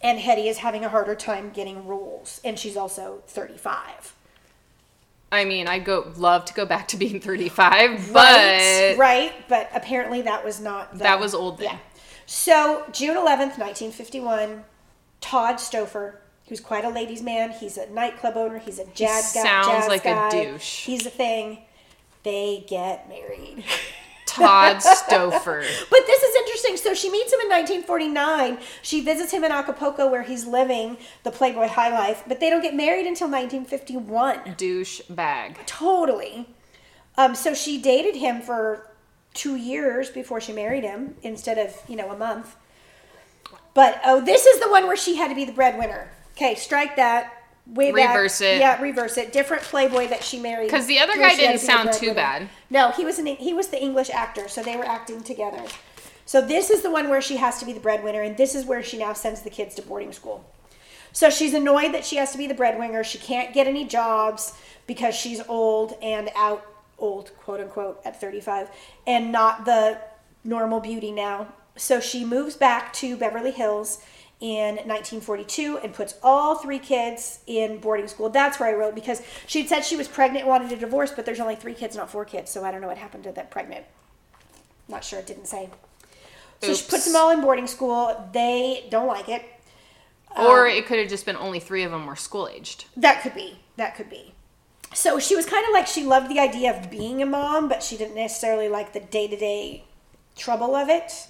[0.05, 4.15] and Hetty is having a harder time getting rules, and she's also 35.
[5.33, 9.71] I mean, I go love to go back to being 35, but right, right, but
[9.75, 11.71] apparently that was not the, that was old then.
[11.71, 11.79] yeah.
[12.27, 14.65] So June 11th, 1951,
[15.21, 19.43] Todd Stauffer, who's quite a ladies' man, he's a nightclub owner, he's a jazz guy,
[19.43, 20.85] sounds jazz like a douche.
[20.85, 21.63] He's a thing.
[22.23, 23.65] They get married.
[24.35, 25.65] Todd Stauffer.
[25.91, 26.77] But this is interesting.
[26.77, 28.59] So she meets him in 1949.
[28.83, 32.63] She visits him in Acapulco where he's living the Playboy high life, but they don't
[32.63, 34.55] get married until 1951.
[34.57, 35.59] Douche bag.
[35.67, 36.49] Totally.
[37.17, 38.91] Um, so she dated him for
[39.35, 42.57] two years before she married him instead of, you know, a month.
[43.75, 46.11] But oh, this is the one where she had to be the breadwinner.
[46.33, 47.44] Okay, strike that.
[47.67, 48.15] Way back.
[48.15, 48.61] Reverse it.
[48.61, 49.33] Yeah, reverse it.
[49.33, 50.67] Different Playboy that she married.
[50.67, 52.49] Because the other guy didn't to be the sound too bad.
[52.69, 55.63] No, he was an he was the English actor, so they were acting together.
[56.27, 58.65] So this is the one where she has to be the breadwinner, and this is
[58.65, 60.45] where she now sends the kids to boarding school.
[61.13, 63.05] So she's annoyed that she has to be the breadwinner.
[63.05, 64.55] She can't get any jobs
[64.87, 66.67] because she's old and out
[66.99, 68.69] old, quote unquote, at 35,
[69.07, 70.01] and not the
[70.45, 71.49] normal beauty now.
[71.77, 74.03] So she moves back to Beverly Hills
[74.41, 78.29] in 1942 and puts all three kids in boarding school.
[78.29, 81.41] That's where I wrote because she'd said she was pregnant, wanted a divorce, but there's
[81.41, 82.51] only three kids, not four kids.
[82.51, 83.85] So I don't know what happened to that pregnant.
[84.89, 85.21] Not sure.
[85.21, 85.71] It didn't say.
[86.61, 88.29] So she puts them all in boarding school.
[88.33, 89.45] They don't like it.
[90.37, 92.87] Or um, it could have just been only three of them were school aged.
[92.97, 93.59] That could be.
[93.77, 94.35] That could be.
[94.93, 97.83] So she was kind of like she loved the idea of being a mom, but
[97.83, 99.85] she didn't necessarily like the day to day
[100.37, 101.29] trouble of it.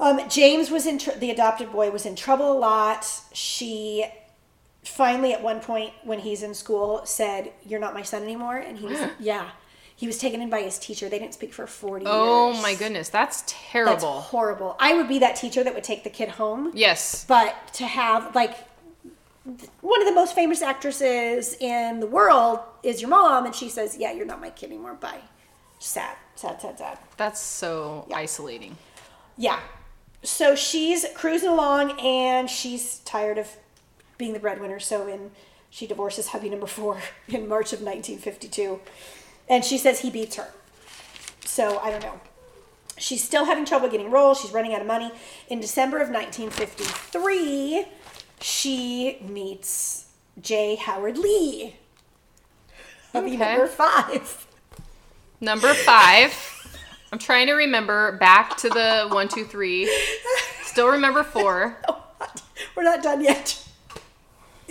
[0.00, 3.06] Um, James was in tr- the adopted boy was in trouble a lot.
[3.32, 4.04] She
[4.84, 8.78] finally, at one point when he's in school, said, "You're not my son anymore," and
[8.78, 9.50] he was yeah.
[9.94, 11.08] He was taken in by his teacher.
[11.08, 12.58] They didn't speak for forty Oh years.
[12.58, 13.92] Oh my goodness, that's terrible.
[13.92, 14.76] That's horrible.
[14.80, 16.72] I would be that teacher that would take the kid home.
[16.74, 17.24] yes.
[17.28, 18.56] But to have like
[19.80, 23.96] one of the most famous actresses in the world is your mom, and she says,
[23.96, 25.20] "Yeah, you're not my kid anymore." Bye.
[25.78, 26.98] Sad, sad, sad, sad.
[27.16, 28.76] That's so isolating.
[29.36, 29.60] Yeah.
[30.22, 33.48] So she's cruising along, and she's tired of
[34.18, 34.78] being the breadwinner.
[34.80, 35.30] So in
[35.70, 38.78] she divorces hubby number four in March of 1952,
[39.48, 40.48] and she says he beats her.
[41.44, 42.20] So I don't know.
[42.98, 44.40] She's still having trouble getting roles.
[44.40, 45.10] She's running out of money.
[45.48, 47.86] In December of 1953,
[48.40, 50.06] she meets
[50.40, 50.76] J.
[50.76, 51.76] Howard Lee.
[53.12, 53.36] Hubby Okay.
[53.38, 54.46] number five.
[55.40, 56.61] Number five.
[57.12, 59.90] I'm trying to remember back to the one, two, three.
[60.64, 61.78] Still remember four.
[61.88, 62.28] Oh,
[62.76, 63.60] we're not done yet.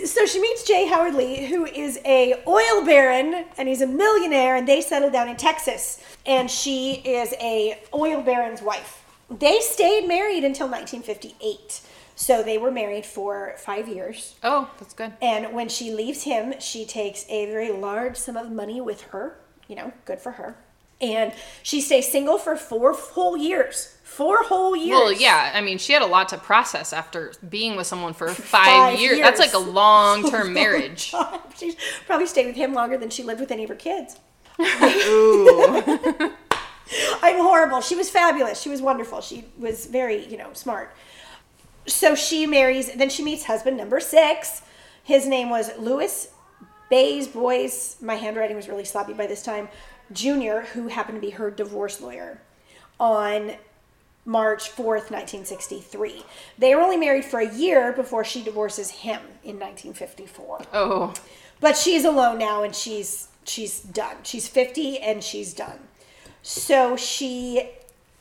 [0.02, 4.56] So she meets Jay Howard Lee, who is a oil baron, and he's a millionaire,
[4.56, 6.02] and they settle down in Texas.
[6.24, 9.04] And she is a oil baron's wife.
[9.30, 11.82] They stayed married until 1958.
[12.16, 14.36] So they were married for five years.
[14.42, 15.12] Oh, that's good.
[15.20, 19.36] And when she leaves him, she takes a very large sum of money with her.
[19.68, 20.56] You know, good for her.
[21.02, 23.98] And she stays single for four whole years.
[24.04, 24.90] Four whole years.
[24.90, 25.52] Well, yeah.
[25.54, 29.00] I mean, she had a lot to process after being with someone for five, Five
[29.00, 29.18] years.
[29.18, 31.12] That's like a long term oh marriage.
[31.56, 34.18] She's probably stayed with him longer than she lived with any of her kids.
[34.60, 36.32] Ooh.
[37.22, 37.80] I'm horrible.
[37.80, 38.60] She was fabulous.
[38.60, 39.20] She was wonderful.
[39.22, 40.94] She was very, you know, smart.
[41.86, 44.62] So she marries, then she meets husband number six.
[45.02, 46.28] His name was Louis
[46.90, 47.96] Bays Boys.
[48.00, 49.68] My handwriting was really sloppy by this time.
[50.12, 52.40] Junior, who happened to be her divorce lawyer,
[52.98, 53.52] on
[54.24, 56.22] March 4th, 1963.
[56.58, 60.62] They were only married for a year before she divorces him in 1954.
[60.72, 61.14] Oh.
[61.60, 64.16] But she's alone now and she's she's done.
[64.22, 65.78] She's 50 and she's done.
[66.42, 67.70] So she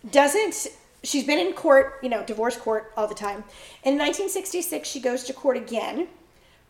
[0.09, 0.67] doesn't
[1.03, 3.43] she's been in court, you know, divorce court all the time.
[3.83, 6.07] In 1966 she goes to court again,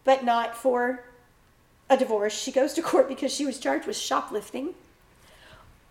[0.03, 1.03] but not for
[1.89, 2.33] a divorce.
[2.33, 4.73] She goes to court because she was charged with shoplifting.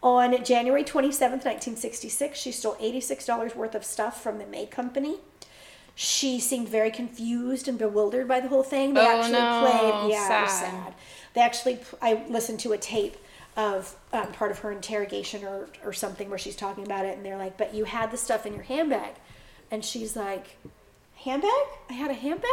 [0.02, 5.16] On January 27th, 1966, she stole $86 worth of stuff from the May Company.
[5.94, 8.94] She seemed very confused and bewildered by the whole thing.
[8.94, 9.60] They Oh, actually no.
[9.60, 10.70] played, yeah, it was Sad.
[10.70, 10.94] sad.
[11.34, 13.16] They actually, I listened to a tape
[13.56, 17.26] of um, part of her interrogation or, or something where she's talking about it, and
[17.26, 19.14] they're like, "But you had the stuff in your handbag,"
[19.70, 20.56] and she's like,
[21.16, 21.50] "Handbag?
[21.90, 22.48] I had a handbag."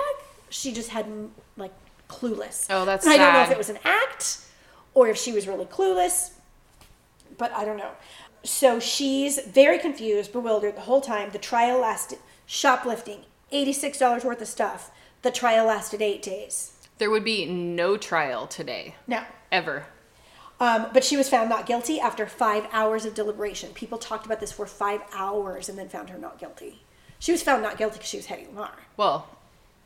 [0.50, 1.72] She just hadn't like
[2.10, 2.66] clueless.
[2.70, 4.40] Oh, that's And I don't know if it was an act
[4.94, 6.32] or if she was really clueless
[7.38, 7.92] but I don't know.
[8.44, 11.30] So she's very confused, bewildered the whole time.
[11.32, 13.22] The trial lasted, shoplifting,
[13.52, 14.92] $86 worth of stuff.
[15.22, 16.74] The trial lasted eight days.
[16.98, 18.96] There would be no trial today.
[19.08, 19.24] No.
[19.52, 19.86] Ever.
[20.60, 23.72] Um, but she was found not guilty after five hours of deliberation.
[23.74, 26.82] People talked about this for five hours and then found her not guilty.
[27.20, 28.72] She was found not guilty because she was Hedy Lamarr.
[28.96, 29.28] Well,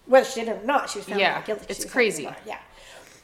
[0.06, 1.66] Whether she did it or not, she was found Yeah, not guilty.
[1.70, 2.30] it's crazy.
[2.46, 2.60] Yeah.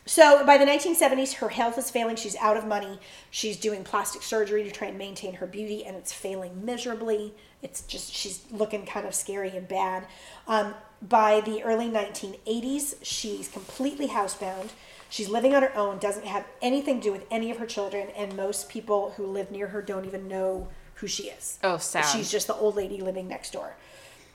[0.08, 2.16] So by the 1970s, her health is failing.
[2.16, 2.98] She's out of money.
[3.30, 7.34] She's doing plastic surgery to try and maintain her beauty, and it's failing miserably.
[7.62, 10.08] It's just she's looking kind of scary and bad.
[10.48, 14.70] Um, by the early 1980s, she's completely housebound.
[15.10, 18.08] She's living on her own, doesn't have anything to do with any of her children,
[18.16, 21.60] and most people who live near her don't even know who she is.
[21.64, 22.06] Oh, sad.
[22.06, 23.76] She's just the old lady living next door.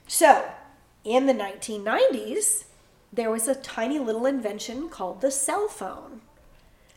[0.07, 0.45] So,
[1.05, 2.65] in the 1990s,
[3.13, 6.23] there was a tiny little invention called the cell phone.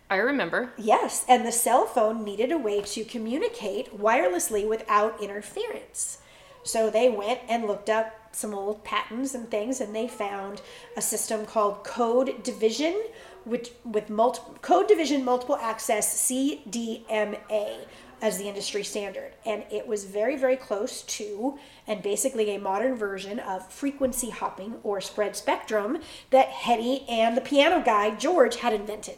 [0.09, 0.71] I remember.
[0.77, 6.19] Yes, and the cell phone needed a way to communicate wirelessly without interference.
[6.63, 10.61] So they went and looked up some old patents and things, and they found
[10.95, 13.03] a system called code division,
[13.43, 17.85] which with multiple code division multiple access CDMA
[18.21, 21.57] as the industry standard, and it was very very close to
[21.87, 25.99] and basically a modern version of frequency hopping or spread spectrum
[26.31, 29.17] that Hedy and the piano guy George had invented.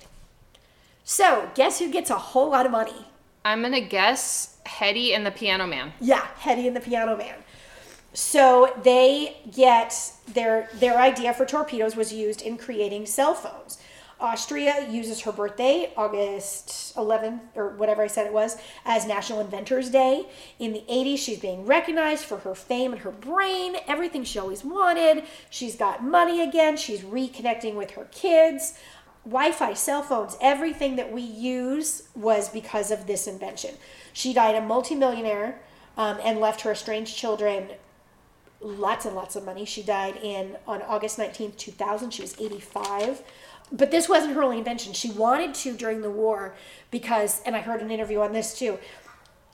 [1.04, 3.06] So, guess who gets a whole lot of money?
[3.45, 5.93] I'm going to guess Hedy and the Piano Man.
[6.02, 7.36] Yeah, Hedy and the Piano Man.
[8.14, 13.78] So they get their their idea for torpedoes was used in creating cell phones.
[14.20, 19.89] Austria uses her birthday, August 11th, or whatever I said it was, as National Inventors
[19.89, 20.26] Day.
[20.57, 24.63] In the 80s, she's being recognized for her fame and her brain, everything she always
[24.63, 25.24] wanted.
[25.49, 26.78] She's got money again.
[26.78, 28.80] She's reconnecting with her kids.
[29.24, 33.76] Wi Fi, cell phones, everything that we use was because of this invention.
[34.13, 35.59] She died a multimillionaire
[35.95, 37.70] um, and left her estranged children
[38.61, 39.65] lots and lots of money.
[39.65, 42.11] She died in on August 19th, 2000.
[42.11, 43.22] She was 85.
[43.72, 44.93] But this wasn't her only invention.
[44.93, 46.55] She wanted to during the war
[46.91, 48.80] because and I heard an interview on this too.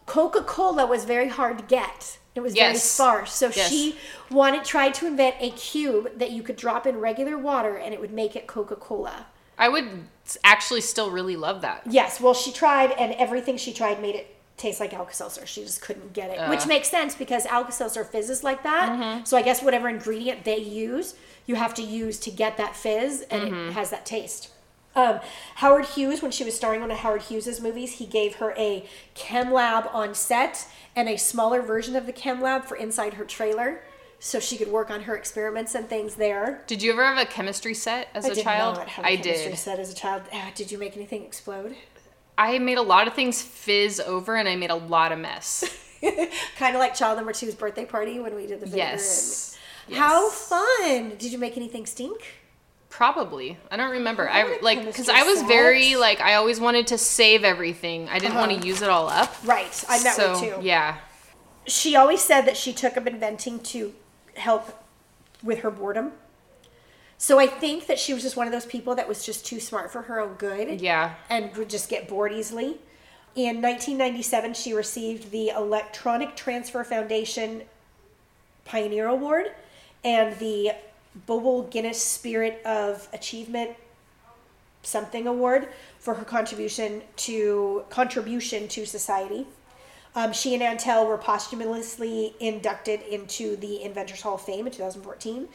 [0.05, 2.17] Coca-Cola was very hard to get.
[2.35, 2.83] It was very Yes.
[2.83, 3.33] sparse.
[3.33, 3.69] So Yes.
[3.69, 3.97] she
[4.29, 8.01] wanted tried to invent a cube that you could drop in regular water and it
[8.01, 9.27] would make it Coca-Cola.
[9.57, 10.07] I would
[10.43, 11.83] actually still really love that.
[11.87, 15.45] Yes, well, she tried, and everything she tried made it taste like Alka Seltzer.
[15.45, 16.67] She just couldn't get it, which Uh.
[16.67, 18.89] makes sense because Alka Seltzer fizzes like that.
[18.91, 19.25] Mm-hmm.
[19.25, 21.15] So I guess whatever ingredient they use,
[21.47, 23.69] you have to use to get that fizz, and Mm-hmm.
[23.69, 24.49] it has that taste.
[24.95, 25.19] Um,
[25.55, 28.85] Howard Hughes, when she was starring one of Howard Hughes's movies, he gave her a
[29.15, 33.25] chem lab on set and a smaller version of the chem lab for inside her
[33.25, 33.81] trailer,
[34.19, 36.61] so she could work on her experiments and things there.
[36.67, 38.75] Did you ever have a chemistry set as I a did child?
[38.77, 39.57] not have a I chemistry did.
[39.57, 40.21] set as a child.
[40.31, 41.75] Ah, did you make anything explode?
[42.37, 45.63] I made a lot of things fizz over and I made a lot of mess.
[46.57, 48.77] kind of like child number two's birthday party when we did the vinegar.
[48.77, 49.57] yes.
[49.87, 51.09] and- How fun!
[51.17, 52.23] Did you make anything stink?
[52.89, 53.57] Probably.
[53.71, 54.29] I don't remember.
[54.29, 55.47] I I like because I was set.
[55.47, 58.07] very like I always wanted to save everything.
[58.09, 58.61] I didn't want Uh-huh.
[58.61, 59.33] to use it all up.
[59.43, 60.55] Right, I met so, too.
[60.61, 60.97] Yeah.
[61.65, 63.93] She always said that she took up inventing to
[64.35, 64.83] help
[65.41, 66.11] with her boredom.
[67.17, 69.59] So I think that she was just one of those people that was just too
[69.59, 70.81] smart for her own good.
[70.81, 71.15] Yeah.
[71.29, 72.79] and would just get bored easily.
[73.35, 77.63] In 1997, she received the Electronic Transfer Foundation
[78.65, 79.51] Pioneer Award
[80.03, 80.73] and the
[81.27, 83.71] Boble Guinness Spirit of Achievement
[84.83, 89.47] something award for her contribution to contribution to society.
[90.15, 95.47] Um, she and Antheil were posthumously inducted into the Inventors Hall of Fame in 2014.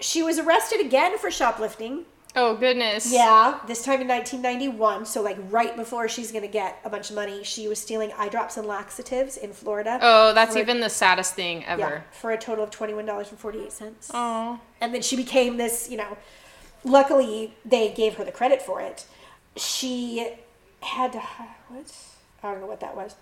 [0.00, 2.04] She was arrested again for shoplifting
[2.36, 3.10] Oh goodness.
[3.10, 7.16] yeah, this time in 1991, so like right before she's gonna get a bunch of
[7.16, 9.98] money, she was stealing eye drops and laxatives in Florida.
[10.00, 12.04] Oh, that's for, even the saddest thing yeah, ever.
[12.12, 14.10] for a total of twenty one dollars and forty eight cents.
[14.12, 14.60] Oh.
[14.80, 16.16] And then she became this, you know.
[16.84, 19.04] Luckily, they gave her the credit for it.
[19.56, 20.34] She
[20.80, 21.18] had to
[21.68, 21.92] what?
[22.42, 23.16] I don't know what that was.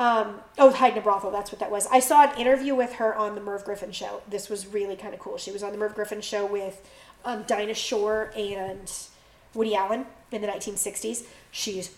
[0.00, 1.30] Um, oh, hide in brothel.
[1.30, 1.86] That's what that was.
[1.88, 4.22] I saw an interview with her on the Merv Griffin show.
[4.26, 5.36] This was really kind of cool.
[5.36, 6.80] She was on the Merv Griffin show with
[7.22, 8.90] um, Dinah Shore and
[9.52, 11.24] Woody Allen in the 1960s.
[11.50, 11.90] She's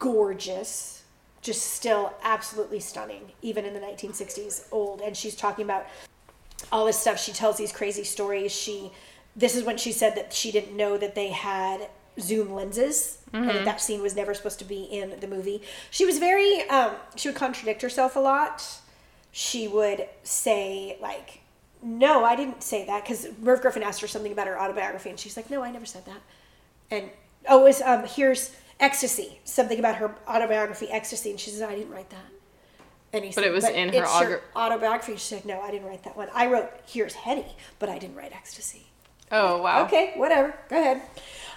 [0.00, 1.04] gorgeous,
[1.40, 5.00] just still absolutely stunning, even in the 1960s, old.
[5.00, 5.86] And she's talking about
[6.72, 7.20] all this stuff.
[7.20, 8.50] She tells these crazy stories.
[8.50, 8.90] She,
[9.36, 11.88] this is when she said that she didn't know that they had
[12.20, 15.62] zoom lenses and that scene was never supposed to be in the movie.
[15.90, 18.80] She was very, um, she would contradict herself a lot.
[19.32, 21.40] She would say like,
[21.82, 25.20] "No, I didn't say that," because Merv Griffin asked her something about her autobiography, and
[25.20, 26.20] she's like, "No, I never said that."
[26.90, 27.10] And
[27.48, 31.92] oh, was um, here's ecstasy, something about her autobiography, ecstasy, and she says, "I didn't
[31.92, 32.24] write that."
[33.12, 35.12] And he But said, it was in her your autobiography.
[35.12, 36.28] She said, "No, I didn't write that one.
[36.34, 37.46] I wrote here's Hetty,
[37.78, 38.86] but I didn't write ecstasy."
[39.30, 39.84] Oh wow.
[39.84, 40.54] Okay, whatever.
[40.68, 41.02] Go ahead.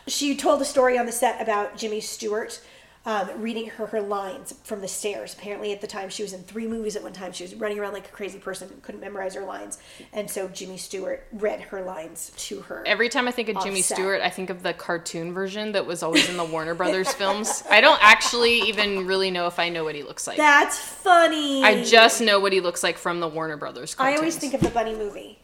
[0.07, 2.61] She told a story on the set about Jimmy Stewart
[3.05, 5.33] um, reading her her lines from the stairs.
[5.33, 7.31] Apparently, at the time, she was in three movies at one time.
[7.31, 9.79] She was running around like a crazy person, couldn't memorize her lines,
[10.13, 12.83] and so Jimmy Stewart read her lines to her.
[12.85, 13.97] Every time I think of Jimmy Offset.
[13.97, 17.63] Stewart, I think of the cartoon version that was always in the Warner Brothers films.
[17.69, 20.37] I don't actually even really know if I know what he looks like.
[20.37, 21.63] That's funny.
[21.63, 24.61] I just know what he looks like from the Warner Brothers I always think of
[24.61, 25.39] the bunny movie.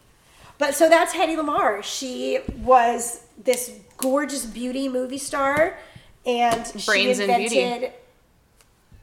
[0.58, 1.82] But so that's Hedy Lamarr.
[1.82, 5.78] She was this gorgeous beauty movie star,
[6.26, 7.92] and Brains she invented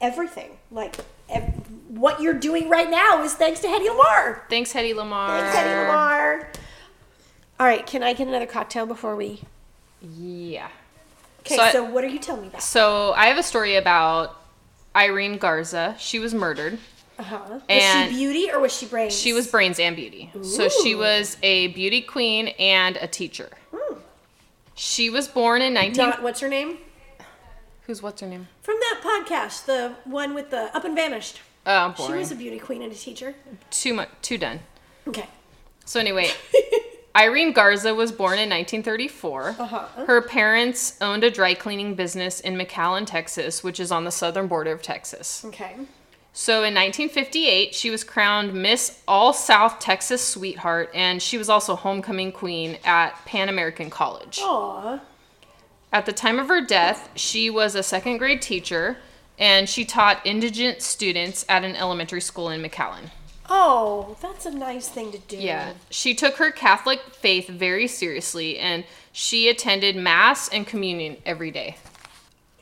[0.00, 0.50] everything.
[0.70, 0.96] Like
[1.28, 1.44] ev-
[1.88, 4.40] what you're doing right now is thanks to Hedy Lamarr.
[4.50, 5.28] Thanks, Hedy Lamarr.
[5.40, 6.46] Thanks, Hedy Lamarr.
[7.58, 9.40] All right, can I get another cocktail before we?
[10.02, 10.68] Yeah.
[11.40, 12.62] Okay, So I- so what are you telling me about?
[12.62, 14.38] So I have a story about
[14.94, 15.94] Irene Garza.
[15.98, 16.78] She was murdered.
[17.18, 17.60] Uh huh.
[17.68, 19.14] Was she beauty or was she brains?
[19.18, 20.30] She was brains and beauty.
[20.42, 23.48] So she was a beauty queen and a teacher.
[24.74, 26.22] She was born in 19 not.
[26.22, 26.78] What's her name?
[27.86, 28.48] Who's what's her name?
[28.62, 31.40] From that podcast, the one with the up and vanished.
[31.64, 33.34] Oh, She was a beauty queen and a teacher.
[33.70, 34.60] too much too done.
[35.08, 35.26] Okay.
[35.84, 36.30] So anyway,
[37.16, 39.56] Irene Garza was born in 1934.
[39.58, 40.04] Uh-huh.
[40.04, 44.48] Her parents owned a dry cleaning business in McAllen, Texas, which is on the southern
[44.48, 45.44] border of Texas.
[45.46, 45.76] Okay.
[46.38, 51.74] So in 1958, she was crowned Miss All South Texas Sweetheart, and she was also
[51.74, 54.40] homecoming queen at Pan American College.
[54.42, 55.00] Aw.
[55.94, 58.98] At the time of her death, she was a second grade teacher,
[59.38, 63.08] and she taught indigent students at an elementary school in McAllen.
[63.48, 65.38] Oh, that's a nice thing to do.
[65.38, 71.50] Yeah, she took her Catholic faith very seriously, and she attended Mass and communion every
[71.50, 71.78] day.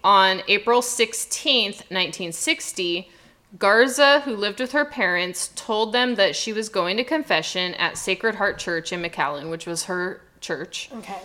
[0.04, 3.10] On April 16th, 1960,
[3.58, 7.96] Garza, who lived with her parents, told them that she was going to confession at
[7.96, 10.90] Sacred Heart Church in McAllen, which was her church.
[10.92, 11.18] Okay.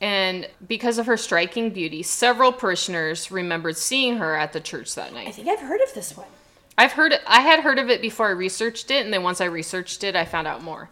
[0.00, 5.12] And because of her striking beauty, several parishioners remembered seeing her at the church that
[5.12, 5.28] night.
[5.28, 6.26] I think I've heard of this one.
[6.76, 9.44] I've heard I had heard of it before I researched it, and then once I
[9.44, 10.90] researched it, I found out more.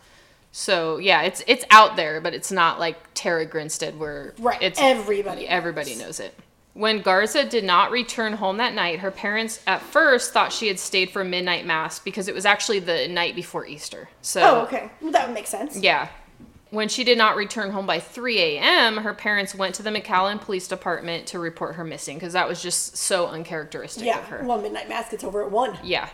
[0.52, 4.78] So yeah, it's it's out there, but it's not like Tara Grinstead where Right, it's
[4.80, 6.00] everybody everybody knows.
[6.00, 6.34] knows it.
[6.72, 10.78] When Garza did not return home that night, her parents at first thought she had
[10.78, 14.08] stayed for midnight mass because it was actually the night before Easter.
[14.22, 14.90] So Oh, okay.
[15.00, 15.76] Well, that would make sense.
[15.76, 16.08] yeah.
[16.70, 20.40] When she did not return home by 3 a.m., her parents went to the McAllen
[20.40, 24.36] Police Department to report her missing because that was just so uncharacteristic of her.
[24.38, 24.46] Yeah.
[24.46, 25.80] Well, Midnight Mass gets over at 1.
[25.82, 26.08] Yeah.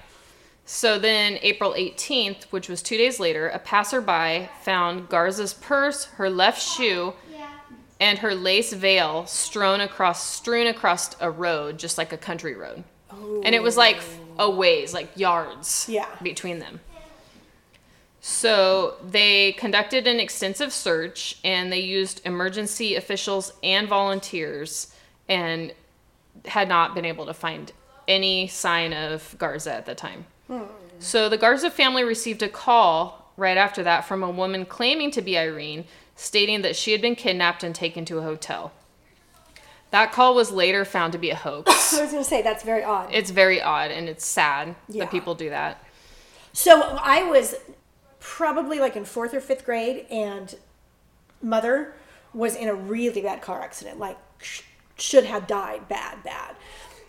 [0.65, 6.31] So then, April 18th, which was two days later, a passerby found Garza's purse, her
[6.31, 7.13] left shoe,
[8.01, 12.85] and her lace veil strewn across strewn across a road, just like a country road.
[13.45, 14.01] And it was like
[14.39, 16.07] a ways, like yards Yeah.
[16.23, 16.81] between them.
[18.21, 24.93] So they conducted an extensive search and they used emergency officials and volunteers
[25.29, 25.73] and
[26.45, 27.73] had not been able to find
[28.09, 30.27] any sign of Garza at the time.
[30.49, 30.63] Hmm.
[30.99, 35.23] So the Garza family received a call right after that from a woman claiming to
[35.23, 35.85] be Irene,
[36.17, 38.73] stating that she had been kidnapped and taken to a hotel.
[39.91, 41.71] That call was later found to be a hoax.
[41.95, 43.11] I was going to say, that's very odd.
[43.13, 45.05] it's very odd and it's sad Yeah.
[45.05, 45.83] that people do that.
[46.53, 47.55] So I was
[48.19, 50.55] probably like in fourth or fifth grade, and
[51.43, 51.95] mother
[52.35, 54.63] was in a really bad car accident, like sh-
[54.99, 56.57] should have died bad, bad.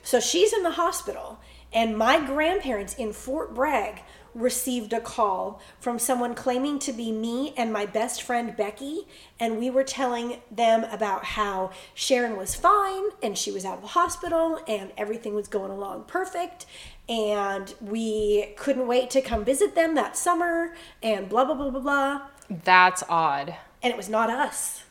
[0.03, 1.39] So she's in the hospital,
[1.73, 4.01] and my grandparents in Fort Bragg
[4.37, 9.07] received a call from someone claiming to be me and my best friend Becky,
[9.39, 13.81] and we were telling them about how Sharon was fine and she was out of
[13.81, 16.65] the hospital and everything was going along perfect
[17.09, 21.79] and we couldn't wait to come visit them that summer and blah blah blah blah
[21.79, 22.21] blah
[22.63, 23.55] That's odd.
[23.81, 24.83] and it was not us.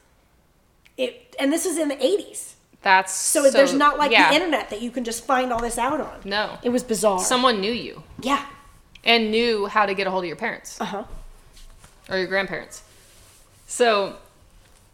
[0.97, 2.55] It and this was in the 80s.
[2.83, 4.29] That's So, there's not like yeah.
[4.29, 6.21] the internet that you can just find all this out on.
[6.25, 6.59] No.
[6.63, 7.19] It was bizarre.
[7.19, 8.47] Someone knew you yeah.
[9.07, 11.05] And knew how to get a hold of your parents Uh-huh.
[12.11, 12.83] or your grandparents.
[13.67, 14.17] So,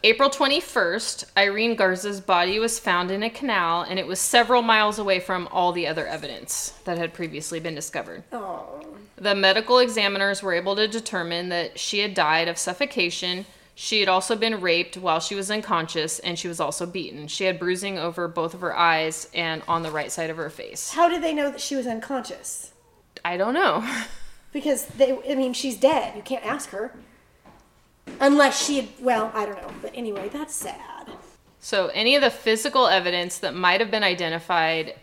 [0.04, 4.98] April 21st, Irene Garza's body was found in a canal and it was several miles
[4.98, 8.24] away from all the other evidence that had previously been discovered.
[8.32, 8.84] Oh.
[9.16, 13.46] The medical examiners were able to determine that she had died of suffocation.
[13.76, 17.28] She had also been raped while she was unconscious and she was also beaten.
[17.28, 20.50] She had bruising over both of her eyes and on the right side of her
[20.50, 20.90] face.
[20.90, 22.71] How did they know that she was unconscious?
[23.24, 23.84] I don't know.
[24.52, 26.14] Because they I mean she's dead.
[26.16, 26.92] You can't ask her.
[28.20, 29.72] Unless she had well, I don't know.
[29.80, 31.08] But anyway, that's sad.
[31.60, 34.94] So, any of the physical evidence that might have been identified,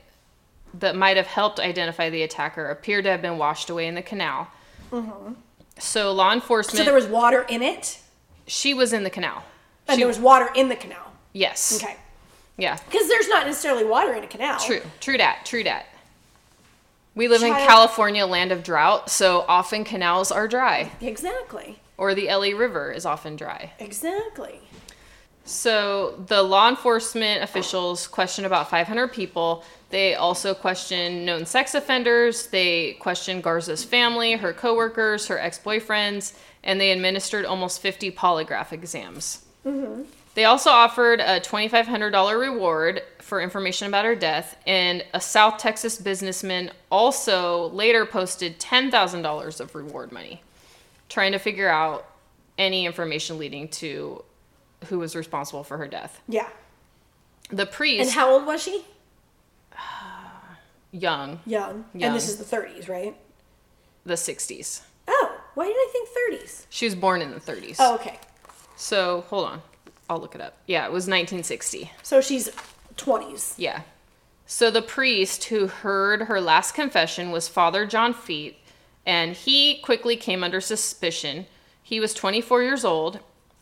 [0.77, 4.01] that might have helped identify the attacker, appeared to have been washed away in the
[4.01, 4.49] canal.
[4.91, 5.33] Mm-hmm.
[5.77, 6.77] So, law enforcement.
[6.79, 7.99] So there was water in it?
[8.45, 9.43] she was in the canal.
[9.87, 11.13] And She- there was water in the canal.
[11.31, 11.81] yes.
[11.81, 11.95] Okay.
[12.57, 12.77] Yeah.
[12.85, 14.59] Because there's not necessarily water in a canal.
[14.59, 14.81] True.
[14.99, 15.45] True dat.
[15.45, 15.85] True dat.
[17.19, 21.77] We live in California, land of drought, so often canals are dry, Exactly.
[21.97, 23.73] or the LA River is often dry.
[23.77, 24.61] Exactly.
[25.43, 29.65] So the law enforcement officials questioned about 500 people.
[29.89, 32.47] They also questioned known sex offenders.
[32.47, 39.43] They questioned Garza's family, her coworkers, her ex-boyfriends, and they administered almost 50 polygraph exams.
[39.65, 40.03] Mm-hmm.
[40.39, 45.97] They also offered a $2,500 reward for information about her death, and a South Texas
[45.97, 50.41] businessman also later posted $10,000 of reward money,
[51.09, 52.09] trying to figure out
[52.57, 54.23] any information leading to
[54.85, 56.21] who was responsible for her death.
[56.29, 56.47] Yeah.
[57.49, 58.85] The priest, And how old was she?
[60.93, 61.83] young, Young.
[61.93, 62.01] Young.
[62.01, 63.13] And this is the 30s, right?
[64.05, 64.83] the 60s.
[65.05, 66.07] Oh, why did I think
[66.41, 66.65] 30s?
[66.69, 67.75] She was born in the 30s.
[67.79, 68.17] Oh, okay.
[68.77, 69.61] So hold on.
[70.09, 70.57] I'll look it up.
[70.65, 71.91] Yeah, it was 1960.
[72.01, 72.49] So she's
[72.97, 73.53] 20s.
[73.57, 73.81] Yeah.
[74.45, 78.55] So the priest who heard her last confession was Father John Feit,
[79.05, 81.45] and he quickly came under suspicion.
[81.83, 83.19] He was 24 years old,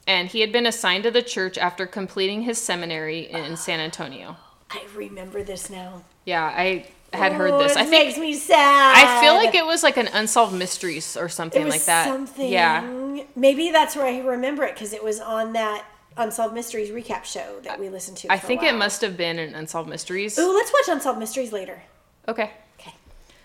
[0.07, 4.37] and he had been assigned to the church after completing his seminary in San Antonio.
[4.69, 6.03] I remember this now.
[6.25, 7.73] Yeah, I had heard Oh, this.
[7.73, 8.95] It I think makes me sad.
[8.95, 12.07] I feel like it was like an unsolved mysteries or something It was like that.
[12.07, 12.49] Something.
[12.51, 13.23] Yeah.
[13.35, 15.85] Maybe that's where I remember it because it was on that
[16.17, 18.31] Unsolved Mysteries recap show that we listened to.
[18.31, 20.37] I think it must have been an unsolved mysteries.
[20.37, 21.83] Ooh, let's watch Unsolved Mysteries later.
[22.27, 22.51] Okay.
[22.79, 22.93] Okay.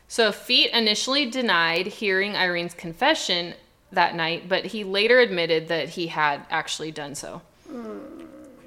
[0.08, 3.54] So Feit initially denied hearing Irene's confession
[3.92, 7.42] that night, but he later admitted that he had actually done so.
[7.70, 7.98] Hmm.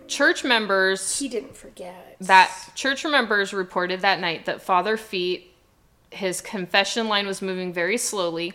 [0.07, 2.15] Church members He didn't forget.
[2.21, 5.45] that church members reported that night that Father Feit
[6.11, 8.53] his confession line was moving very slowly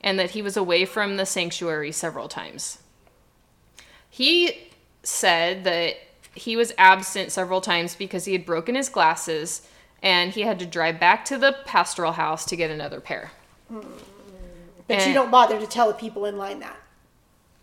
[0.00, 2.78] and that he was away from the sanctuary several times.
[4.08, 4.70] He
[5.02, 5.96] said that
[6.34, 9.66] he was absent several times because he had broken his glasses
[10.02, 13.30] and he had to drive back to the pastoral house to get another pair.
[13.70, 13.84] but
[14.88, 16.76] and- you don't bother to tell the people in line that.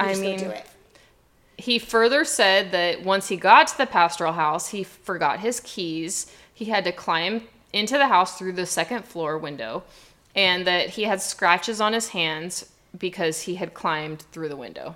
[0.01, 0.65] You I mean, do it.
[1.57, 6.33] He further said that once he got to the pastoral house, he forgot his keys.
[6.53, 9.83] He had to climb into the house through the second floor window,
[10.35, 14.95] and that he had scratches on his hands because he had climbed through the window.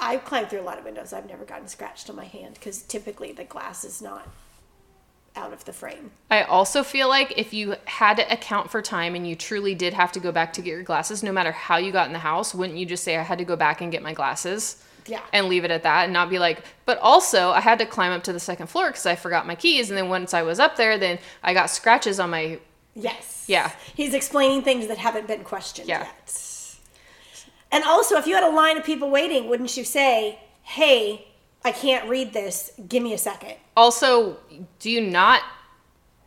[0.00, 1.12] I've climbed through a lot of windows.
[1.12, 4.28] I've never gotten scratched on my hand because typically the glass is not
[5.36, 6.10] out of the frame.
[6.30, 9.94] I also feel like if you had to account for time and you truly did
[9.94, 12.18] have to go back to get your glasses, no matter how you got in the
[12.18, 14.82] house, wouldn't you just say, I had to go back and get my glasses?
[15.06, 15.22] Yeah.
[15.32, 18.12] and leave it at that and not be like but also i had to climb
[18.12, 20.60] up to the second floor because i forgot my keys and then once i was
[20.60, 22.60] up there then i got scratches on my
[22.94, 23.44] Yes.
[23.48, 23.72] Yeah.
[23.94, 26.00] He's explaining things that haven't been questioned Yeah.
[26.00, 26.28] yet.
[27.72, 31.26] And also, if you had a line of people waiting, wouldn't you say, hey,
[31.64, 32.72] I can't read this.
[32.88, 33.54] Give me a second.
[33.76, 34.36] also
[34.78, 35.42] do you not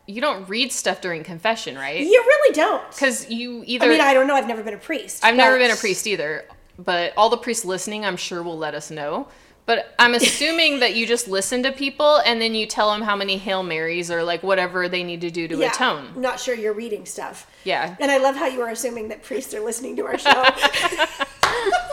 [0.06, 2.84] you don't read stuff during confession right You really don't.
[2.92, 4.36] because you either I mean, I don't know.
[4.36, 5.24] I've never been a priest.
[5.24, 6.46] i've never been a priest either
[6.78, 9.28] but all the priests listening i'm sure will let us know
[9.66, 13.16] but i'm assuming that you just listen to people and then you tell them how
[13.16, 16.40] many hail marys or like whatever they need to do to Yeah, atone I'm not
[16.40, 17.48] sure you're reading stuff.
[17.64, 20.44] yeah And I love how you are assuming that priests are listening to our show.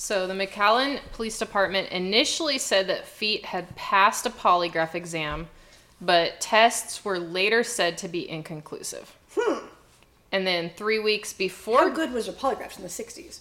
[0.00, 5.48] So the McAllen Police Department initially said that Feit had passed a polygraph exam,
[6.00, 9.14] but tests were later said to be inconclusive.
[9.36, 9.66] Hmm.
[10.32, 13.40] And then three weeks before, How good was your polygraphs in the 60s?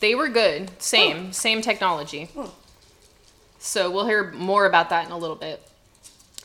[0.00, 0.70] they were good.
[0.80, 2.28] Same, same technology.
[3.58, 5.62] So we'll hear more about that in a little bit.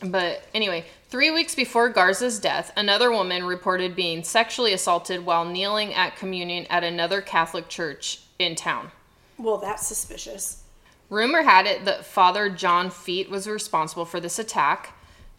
[0.02, 5.94] But anyway, three weeks before Garza's death, another woman reported being sexually assaulted while kneeling
[5.94, 8.90] at communion at another Catholic church in town.
[9.38, 10.62] Well, that's suspicious.
[11.10, 14.96] Rumor had it that Father John Feit was responsible for this attack,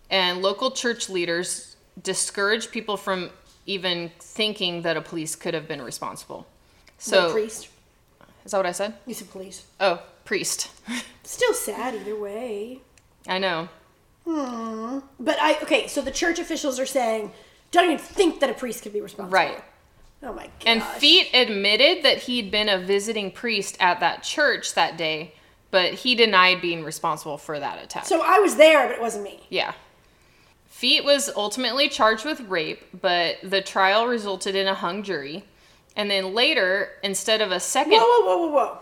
[0.10, 3.30] and local church leaders discouraged people from
[3.66, 6.46] even thinking that a police could have been responsible.
[6.98, 7.70] So, So, priest.
[8.46, 8.94] is that what I said?
[9.06, 9.66] You said police.
[9.80, 10.70] Oh, priest.
[11.24, 12.82] Still sad either way.
[13.28, 13.70] I know.
[14.26, 17.32] But I okay, so the church officials are saying,
[17.72, 19.34] don't even think that a priest could be responsible.
[19.34, 19.64] Right.
[20.24, 20.52] Oh my god.
[20.66, 25.34] And Feit admitted that he'd been a visiting priest at that church that day,
[25.70, 28.06] but he denied being responsible for that attack.
[28.06, 29.42] So I was there, but it wasn't me.
[29.50, 29.74] Yeah.
[30.72, 35.46] Feit was ultimately charged with rape, but the trial resulted in a hung jury.
[35.96, 37.94] And then later, instead of a second.
[37.94, 38.80] Whoa, whoa, whoa, whoa, whoa.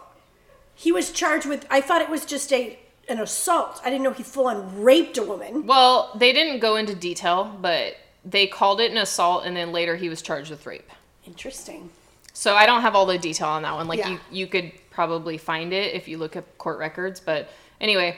[0.75, 1.67] He was charged with.
[1.69, 2.79] I thought it was just a
[3.09, 3.81] an assault.
[3.83, 5.65] I didn't know he full on raped a woman.
[5.65, 7.95] Well, they didn't go into detail, but
[8.25, 10.89] they called it an assault, and then later he was charged with rape.
[11.25, 11.89] Interesting.
[12.33, 13.87] So I don't have all the detail on that one.
[13.87, 14.09] Like Yeah.
[14.09, 17.19] you, you could probably find it if you look at court records.
[17.19, 17.49] But
[17.81, 18.17] anyway,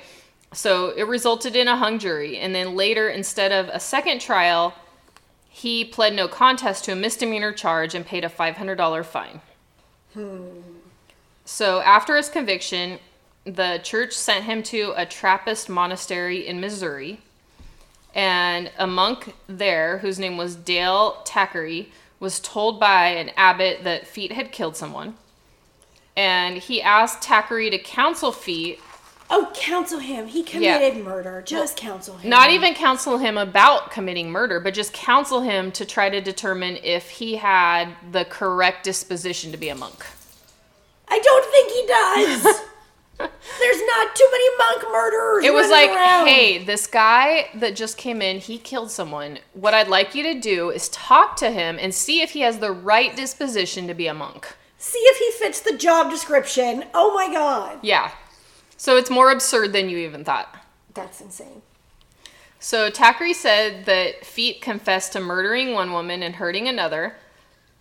[0.53, 4.73] so it resulted in a hung jury, and then later, instead of a second trial,
[5.49, 9.41] he pled no contest to a misdemeanor charge and paid a five hundred dollar fine.
[10.13, 10.45] Hmm.
[11.45, 12.99] So after his conviction,
[13.45, 17.19] the church sent him to a Trappist monastery in Missouri.
[18.13, 24.07] And a monk there, whose name was Dale Thackeray, was told by an abbot that
[24.07, 25.15] Feit had killed someone.
[26.15, 28.79] And he asked Thackeray to counsel Feit,
[29.27, 30.27] Oh, counsel him.
[30.27, 31.41] He committed murder.
[31.43, 32.29] Just counsel him.
[32.29, 36.77] not even counsel him about committing murder, but just counsel him to try to determine
[36.83, 40.05] if he had the correct disposition to be a monk.
[41.07, 42.61] I don't think he does.
[43.65, 45.43] There's not too many monk murderers.
[45.43, 46.27] It was like, around.
[46.27, 49.39] hey, this guy that just came in, he killed someone.
[49.53, 52.59] What I'd like you to do is talk to him and see if he has
[52.59, 54.55] the right disposition to be a monk.
[54.77, 56.85] See if he fits the job description.
[56.93, 57.79] Oh my god.
[57.81, 58.11] Yeah.
[58.77, 60.55] So it's more absurd than you even thought.
[60.93, 61.63] That's insane.
[62.59, 67.15] So Thackeray said that Feit confessed to murdering one woman and hurting another.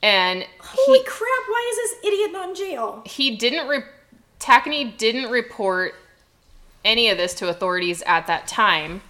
[0.02, 3.02] And Holy he, crap, why is this idiot not in jail?
[3.04, 3.84] he didn't, re-
[4.40, 5.94] Tacheny didn't report
[6.84, 9.00] any of this to authorities at that time.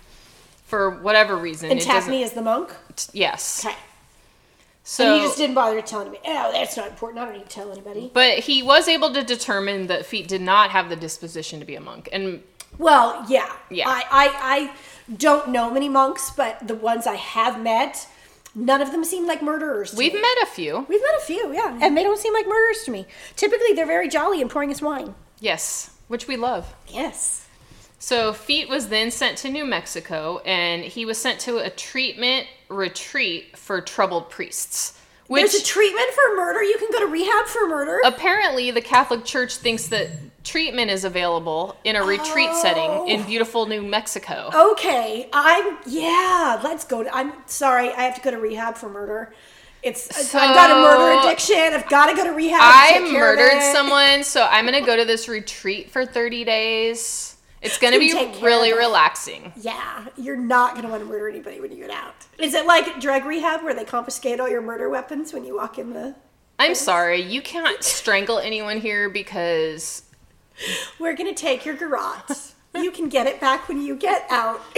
[0.67, 1.71] for whatever reason.
[1.71, 2.73] And Tacheny is the monk.
[3.13, 3.65] Yes.
[3.65, 3.77] Okay.
[4.83, 6.19] So and he just didn't bother telling me.
[6.27, 7.21] Oh, that's not important.
[7.21, 8.11] I don't need to tell anybody.
[8.13, 11.75] But he was able to determine that Feit did not have the disposition to be
[11.75, 12.09] a monk.
[12.13, 12.43] And
[12.79, 13.51] Well, yeah.
[13.71, 13.89] Yeah.
[13.89, 18.07] I, I, I don't know many monks, but the ones I have met,
[18.55, 19.91] none of them seem like murderers.
[19.91, 20.21] To we've me.
[20.21, 20.87] met a few.
[20.89, 21.79] We've met a few, yeah.
[21.81, 23.07] And they don't seem like murderers to me.
[23.37, 25.15] Typically, they're very jolly and pouring us wine.
[25.41, 26.75] Yes, which we love.
[26.89, 27.47] Yes.
[27.99, 32.47] So Feit was then sent to New Mexico and he was sent to a treatment
[32.69, 35.01] retreat for troubled priests.
[35.27, 36.63] Which There's a treatment for murder.
[36.63, 38.01] You can go to rehab for murder.
[38.05, 40.11] apparently the Catholic Church thinks that
[40.45, 42.63] treatment is available in a retreat oh.
[42.63, 44.51] setting in beautiful New Mexico.
[44.55, 46.61] Okay, I'm yeah.
[46.63, 47.03] Let's go.
[47.03, 49.35] To, I'm sorry, I have to go to rehab for murder.
[49.83, 51.57] It's I've got a murder addiction.
[51.57, 52.61] I've got to go to rehab.
[52.61, 57.34] to I of murdered someone, so I'm gonna go to this retreat for 30 days.
[57.65, 58.13] It's gonna be
[58.43, 59.53] really relaxing.
[59.57, 62.15] Yeah, you're not gonna want to murder anybody when you get out.
[62.39, 65.79] Is it like drug rehab where they confiscate all your murder weapons when you walk
[65.79, 66.15] in the?
[66.59, 70.03] I'm sorry, you can't strangle anyone here because
[70.99, 72.53] We're gonna take your garage.
[72.75, 74.61] you can get it back when you get out.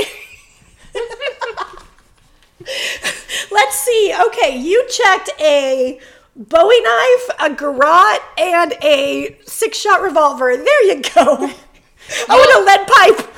[3.51, 4.15] Let's see.
[4.29, 6.01] Okay, you checked a
[6.37, 10.57] Bowie knife, a garrote, and a six-shot revolver.
[10.57, 11.51] There you go.
[12.29, 13.33] Oh, and a lead pipe.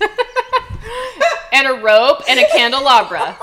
[1.52, 3.36] and a rope and a candelabra.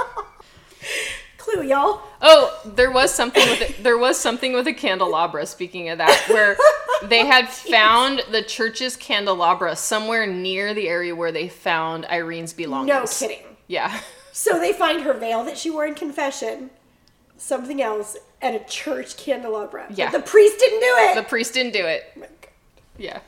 [1.38, 2.02] Clue, y'all.
[2.22, 3.84] Oh, there was something with it.
[3.84, 5.46] There was something with a candelabra.
[5.46, 6.58] Speaking of that, where
[7.08, 13.22] they had found the church's candelabra somewhere near the area where they found Irene's belongings.
[13.22, 13.44] No kidding.
[13.68, 14.00] Yeah,
[14.32, 16.70] So they find her veil that she wore in confession,
[17.38, 19.88] something else, and a church candelabra.
[19.90, 20.12] Yeah.
[20.12, 21.16] The priest didn't do it.
[21.16, 22.04] the priest didn't do it.
[22.16, 22.50] Oh my God.
[22.98, 23.20] Yeah.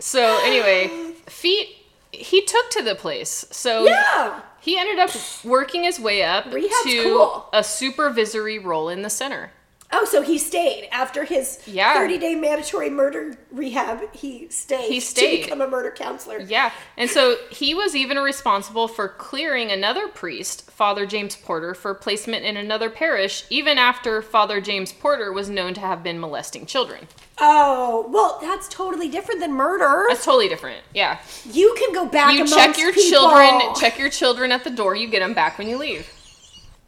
[0.00, 0.88] So anyway,
[1.26, 1.68] Feit.
[2.12, 3.46] He took to the place.
[3.52, 4.40] So Yeah.
[4.60, 5.10] he ended up
[5.44, 7.48] working his way up Rehab's to cool.
[7.52, 9.52] a supervisory role in the center.
[9.92, 11.94] Oh, so he stayed after his Yeah.
[11.94, 14.14] 30 day mandatory murder rehab.
[14.14, 14.88] He stayed.
[14.88, 15.38] He stayed.
[15.38, 16.38] to become a murder counselor.
[16.38, 16.70] Yeah.
[16.96, 22.44] And so he was even responsible for clearing another priest, Father James Porter, for placement
[22.44, 27.08] in another parish, even after Father James Porter was known to have been molesting children.
[27.38, 30.04] Oh, well, that's totally different than murder.
[30.08, 30.82] That's totally different.
[30.94, 31.18] Yeah.
[31.50, 32.34] You can go back.
[32.34, 33.10] You check your people.
[33.30, 36.08] children, check your children at the door, you get them back when you leave.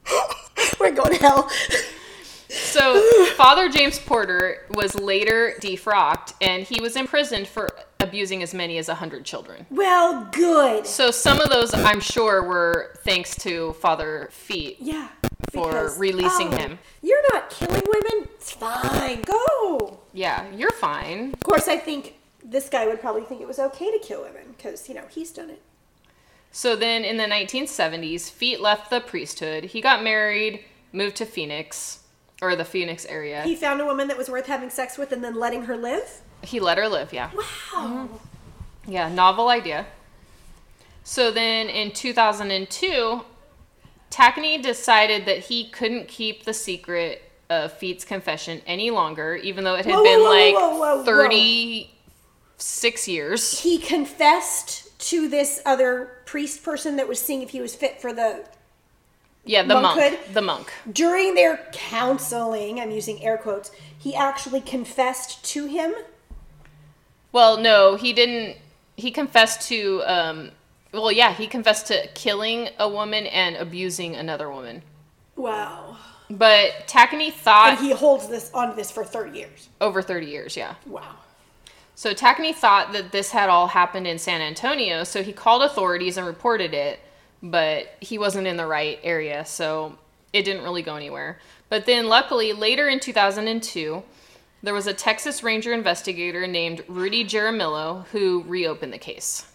[0.81, 1.51] We're going to hell.
[2.53, 8.79] So, Father James Porter was later defrocked and he was imprisoned for abusing as many
[8.79, 9.67] as 100 children.
[9.71, 10.87] Well, good.
[10.87, 14.77] So, some of those, I'm sure, were thanks to Father Feit.
[14.81, 15.09] Yeah.
[15.53, 16.79] For releasing oh, him.
[17.03, 18.29] You're not killing women.
[18.35, 19.21] It's fine.
[19.21, 20.01] Go.
[20.15, 21.35] Yeah, you're fine.
[21.35, 24.55] Of course, I think this guy would probably think it was okay to kill women
[24.57, 25.61] because, you know, he's done it.
[26.53, 29.65] So then in the 1970s, Feit left the priesthood.
[29.65, 32.02] He got married, moved to Phoenix,
[32.43, 33.43] or the Phoenix area.
[33.43, 36.21] He found a woman that was worth having sex with and then letting her live.
[36.43, 37.31] He let her live, yeah.
[37.33, 37.43] Wow.
[37.75, 38.93] Mm-hmm.
[38.93, 39.87] Yeah, novel idea.
[41.05, 43.23] So then in 2002,
[44.11, 49.77] Tacheny decided that he couldn't keep the secret of Feit's confession any longer, even though
[49.77, 51.05] it had Whoa, been whoa, like whoa, whoa, whoa.
[51.05, 53.61] 36 years.
[53.61, 58.13] He confessed to this other priest person that was seeing if he was fit for
[58.13, 58.45] the.
[59.45, 60.01] Yeah, the monk.
[60.01, 60.35] Monkhood?
[60.35, 60.73] The monk.
[60.91, 65.95] During their counseling, I'm using air quotes, he actually confessed to him.
[67.33, 68.59] Well, no, he didn't.
[68.97, 70.03] He confessed to.
[70.07, 70.51] Um,
[70.93, 74.83] well, yeah, he confessed to killing a woman and abusing another woman.
[75.37, 75.97] Wow.
[76.31, 79.69] But Tacheny thought And he holds this on this for 30 years.
[79.81, 80.75] over 30 years, yeah.
[80.87, 81.17] Wow.
[81.95, 86.17] So Tacheny thought that this had all happened in San Antonio, so he called authorities
[86.17, 87.01] and reported it,
[87.43, 89.99] but he wasn't in the right area, so
[90.33, 91.39] it didn't really go anywhere.
[91.69, 94.03] But then luckily, later in 2002,
[94.63, 99.47] there was a Texas Ranger investigator named Rudy Jaramillo who reopened the case.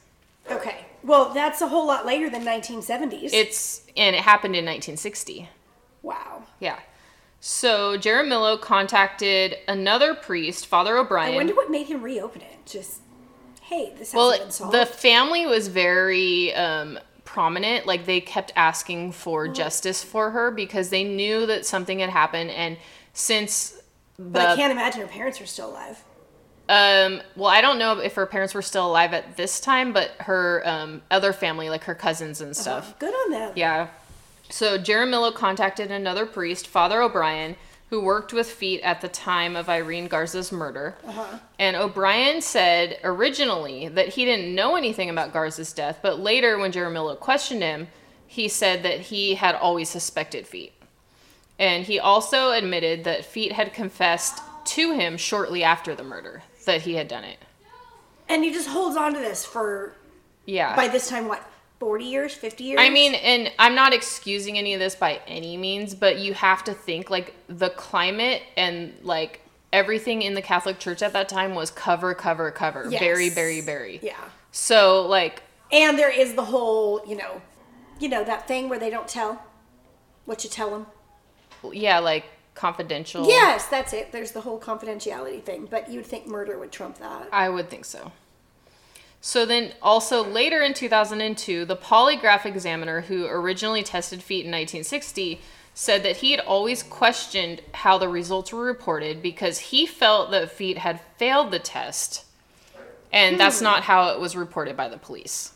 [0.50, 0.86] Okay.
[1.04, 3.30] Well, that's a whole lot later than 1970s.
[3.32, 5.50] It's and it happened in 1960.
[6.02, 6.44] wow.
[6.60, 6.80] Yeah.
[7.40, 11.34] So Jaramillo contacted another priest, Father O'Brien.
[11.34, 12.66] I wonder what made him reopen it.
[12.66, 13.02] Just,
[13.62, 14.74] hey, this hasn't well, been solved.
[14.74, 17.86] the family was very um, prominent.
[17.86, 22.50] Like they kept asking for justice for her because they knew that something had happened,
[22.50, 22.78] and
[23.14, 23.80] since
[24.18, 26.04] but I can't imagine her parents are still alive.
[26.70, 30.12] um, well, I don't know if her parents were still alive at this time, but
[30.22, 33.54] her um, other family, like her cousins and stuff, Good on them.
[33.56, 33.90] Yeah.
[34.50, 37.58] So Jaramillo contacted another priest, Father O'Brien,
[37.90, 40.96] who worked with Feit at the time of Irene Garza's murder.
[41.08, 41.40] Uh-huh.
[41.58, 46.72] And O'Brien said originally that he didn't know anything about Garza's death, but later when
[46.74, 47.88] Jaramillo questioned him,
[48.26, 50.72] he said that he had always suspected Feit.
[51.58, 56.82] And he also admitted that Feit had confessed to him shortly after the murder that
[56.82, 57.40] he had done it.
[58.28, 59.96] And he just holds on to this for
[60.46, 60.76] Yeah.
[60.76, 61.42] by this time what?
[61.80, 62.80] 40 years, 50 years?
[62.82, 66.64] I mean, and I'm not excusing any of this by any means, but you have
[66.66, 71.54] to think like the climate and like everything in the Catholic Church at that time
[71.56, 72.88] was cover, cover, cover.
[72.90, 73.00] Yes.
[73.00, 74.00] Bury, bury, bury.
[74.02, 74.18] Yeah.
[74.52, 77.42] So, like, And there is the whole, you know,
[78.00, 79.44] you know that thing where they don't tell
[80.26, 80.88] what you tell them.
[81.74, 83.28] yeah, like confidential.
[83.28, 84.12] Yes, that's it.
[84.12, 87.30] There's the whole confidentiality thing, but you'd think murder would trump that.
[87.32, 88.12] I would think so.
[89.22, 95.42] So then, also later in 2002, the polygraph examiner who originally tested Feit in 1960
[95.74, 100.50] said that he had always questioned how the results were reported because he felt that
[100.50, 102.26] Feit had failed the test,
[103.12, 105.54] and that's not how it was reported by the police.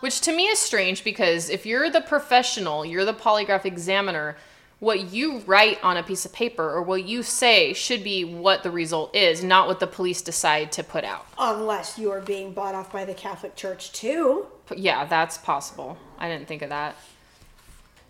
[0.00, 4.36] Which to me is strange because if you're the professional, you're the polygraph examiner,
[4.80, 8.62] what you write on a piece of paper or what you say should be what
[8.62, 11.26] the result is, not what the police decide to put out.
[11.38, 14.46] Unless you are being bought off by the Catholic Church too.
[14.74, 15.96] Yeah, that's possible.
[16.18, 16.94] I didn't think of that.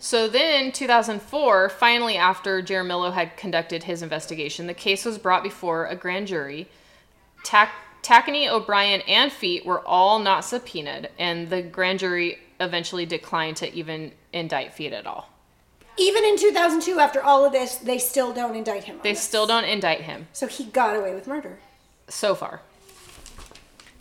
[0.00, 5.86] So then, 2004, finally, after Jaramillo had conducted his investigation, the case was brought before
[5.86, 6.68] a grand jury.
[7.42, 13.56] Tac- Tacheny, O'Brien, and Feit were all not subpoenaed, and the grand jury eventually declined
[13.56, 15.30] to even indict Feit at all.
[15.98, 19.00] Even in 2002, after all of this, they still don't indict him.
[19.02, 19.22] They this.
[19.22, 20.28] still don't indict him.
[20.32, 21.58] So he got away with murder.
[22.08, 22.60] so far.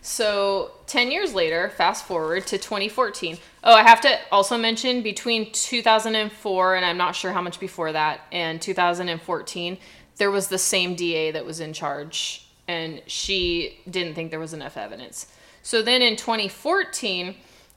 [0.00, 3.36] So, 10 years later, fast forward to 2014.
[3.64, 7.92] Oh, I have to also mention between 2004 and I'm not sure how much before
[7.92, 9.76] that and 2014,
[10.16, 14.54] there was the same DA that was in charge and she didn't think there was
[14.54, 15.26] enough evidence.
[15.62, 17.34] So then in 2014,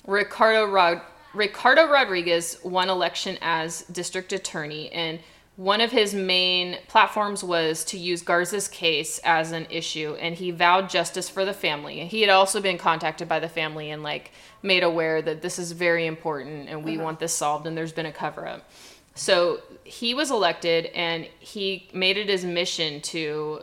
[0.08, 1.02] Ricardo Rod-
[1.34, 5.20] Ricardo Rodriguez won election as district attorney and
[5.62, 10.50] one of his main platforms was to use Garza's case as an issue, and he
[10.50, 12.06] vowed justice for the family.
[12.08, 14.32] He had also been contacted by the family and like
[14.64, 17.04] made aware that this is very important and we mm-hmm.
[17.04, 18.70] want this solved, and there's been a cover up.
[19.14, 23.62] So he was elected, and he made it his mission to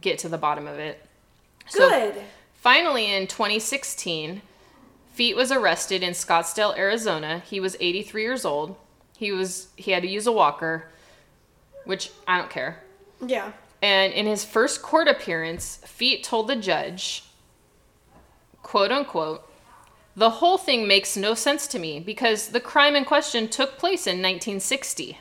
[0.00, 1.04] get to the bottom of it.
[1.66, 2.22] So Good.
[2.52, 4.42] Finally, in 2016,
[5.16, 7.40] Feit was arrested in Scottsdale, Arizona.
[7.40, 8.76] He was 83 years old.
[9.16, 10.88] He was he had to use a walker,
[11.84, 12.82] which I don't care.
[13.26, 13.52] yeah.
[13.82, 17.24] And in his first court appearance, Feit told the judge,
[18.62, 19.48] quote unquote,
[20.14, 24.06] the whole thing makes no sense to me because the crime in question took place
[24.06, 25.18] in 1960.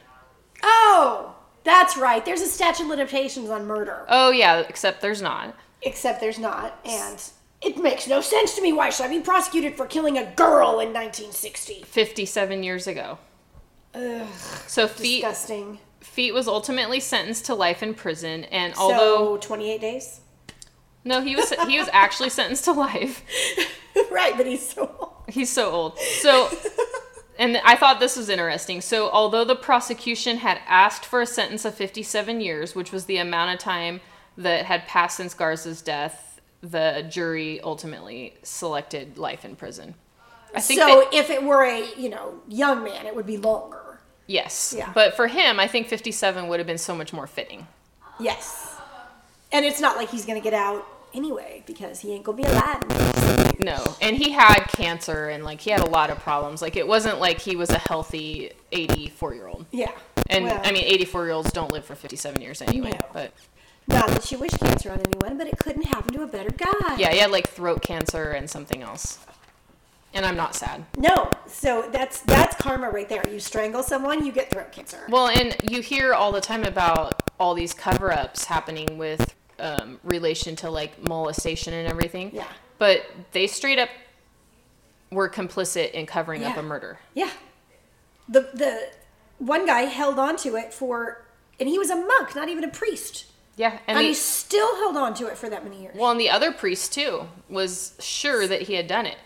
[0.61, 1.33] Oh,
[1.63, 2.23] that's right.
[2.23, 4.05] There's a statute of limitations on murder.
[4.07, 5.55] Oh, yeah, except there's not.
[5.81, 6.79] Except there's not.
[6.85, 7.23] And
[7.61, 8.73] it makes no sense to me.
[8.73, 11.83] Why should I be prosecuted for killing a girl in 1960?
[11.85, 13.19] 57 years ago.
[13.93, 14.27] Ugh,
[14.67, 15.79] So Feit, disgusting.
[16.01, 20.21] Feit was ultimately sentenced to life in prison, and although so 28 days?
[21.03, 23.23] No, he was he was actually sentenced to life.
[24.11, 25.13] right, but he's so old.
[25.27, 25.99] He's so old.
[25.99, 26.49] So
[27.39, 28.81] and I thought this was interesting.
[28.81, 33.17] So although the prosecution had asked for a sentence of 57 years, which was the
[33.17, 34.01] amount of time
[34.37, 36.30] that had passed since Garza's death,
[36.61, 39.95] the jury ultimately selected life in prison.
[40.53, 43.37] I think so that, if it were a, you know, young man, it would be
[43.37, 43.99] longer.
[44.27, 44.73] yes.
[44.77, 44.91] Yeah.
[44.93, 47.67] But for him, I think 57 would have been so much more fitting.
[48.19, 48.75] Yes.
[49.51, 52.43] And it's not like he's going to get out anyway because he ain't going to
[52.43, 53.59] be alive.
[53.59, 56.61] No, and he had cancer and like he had a lot of problems.
[56.61, 59.65] Like it wasn't like he was a healthy 84 year old.
[59.71, 59.91] Yeah.
[60.29, 62.91] And Well, I mean, 84 year olds don't live for 57 years anyway.
[62.91, 63.07] No.
[63.13, 63.33] But
[63.93, 66.95] not that you wish cancer on anyone, but it couldn't happen to a better guy.
[66.97, 69.19] yeah, he had like throat cancer and something else.
[70.13, 70.83] And I'm not sad.
[70.97, 73.25] No, so that's that's karma right there.
[73.29, 75.05] You strangle someone, you get throat cancer.
[75.07, 79.99] Well, and you hear all the time about all these cover ups happening with um,
[80.03, 82.31] relation to like molestation and everything.
[82.33, 82.47] Yeah.
[82.77, 83.89] But they straight up
[85.11, 86.99] were complicit in covering up a murder.
[87.13, 87.29] Yeah.
[88.27, 88.89] The the
[89.37, 91.25] one guy held on to it for
[91.59, 93.25] and he was a monk, not even a priest.
[93.57, 93.71] Yeah.
[93.87, 95.95] And, And, the, he still held on to it for that many years.
[95.95, 99.17] well, and the other priest too was sure that he had done it.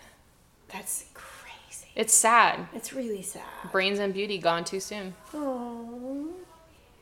[0.68, 1.86] That's crazy.
[1.94, 2.68] It's sad.
[2.74, 3.42] It's really sad.
[3.72, 5.14] Brains and beauty gone too soon.
[5.32, 6.28] Oh.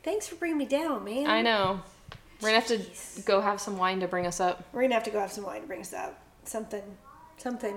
[0.02, 1.26] Thanks for bringing me down, man.
[1.26, 1.80] I know.
[2.42, 3.24] We're gonna have to Jeez.
[3.24, 4.64] go have some wine to bring us up.
[4.72, 6.20] We're gonna have to go have some wine to bring us up.
[6.44, 6.82] Something,
[7.38, 7.74] something.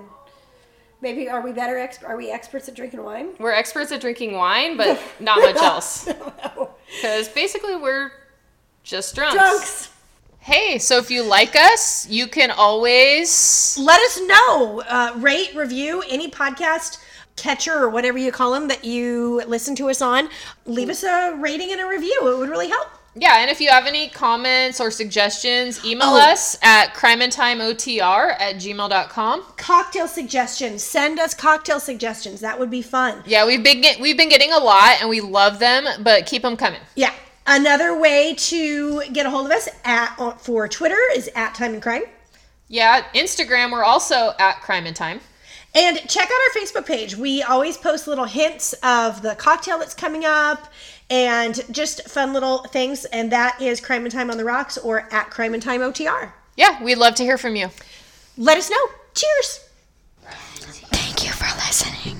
[1.00, 1.78] Maybe are we better?
[1.78, 3.30] Ex- are we experts at drinking wine?
[3.38, 6.04] We're experts at drinking wine, but not much else.
[6.04, 8.10] Because basically, we're
[8.88, 9.34] just drunks.
[9.34, 9.90] Drunks.
[10.40, 13.76] Hey, so if you like us, you can always.
[13.78, 14.80] Let us know.
[14.88, 16.98] Uh, rate, review any podcast
[17.36, 20.28] catcher or whatever you call them that you listen to us on,
[20.64, 22.18] leave us a rating and a review.
[22.22, 22.88] It would really help.
[23.14, 26.20] Yeah, and if you have any comments or suggestions, email Oh.
[26.20, 29.42] us at crimeandtimeotr at gmail.com.
[29.56, 30.82] Cocktail suggestions.
[30.82, 32.40] Send us cocktail suggestions.
[32.40, 33.22] That would be fun.
[33.26, 36.42] Yeah, we've been get, we've been getting a lot and we love them, but keep
[36.42, 36.80] them coming.
[36.94, 37.12] Yeah.
[37.50, 41.72] Another way to get a hold of us at uh, for Twitter is at Time
[41.72, 42.02] and Crime.
[42.68, 45.20] Yeah, Instagram we're also at Crime and Time.
[45.74, 47.16] And check out our Facebook page.
[47.16, 50.70] We always post little hints of the cocktail that's coming up
[51.08, 53.06] and just fun little things.
[53.06, 56.32] And that is Crime and Time on the Rocks or at Crime and Time OTR.
[56.58, 57.70] Yeah, we'd love to hear from you.
[58.36, 58.76] Let us know.
[59.14, 59.64] Cheers.
[60.20, 62.17] Thank you for listening.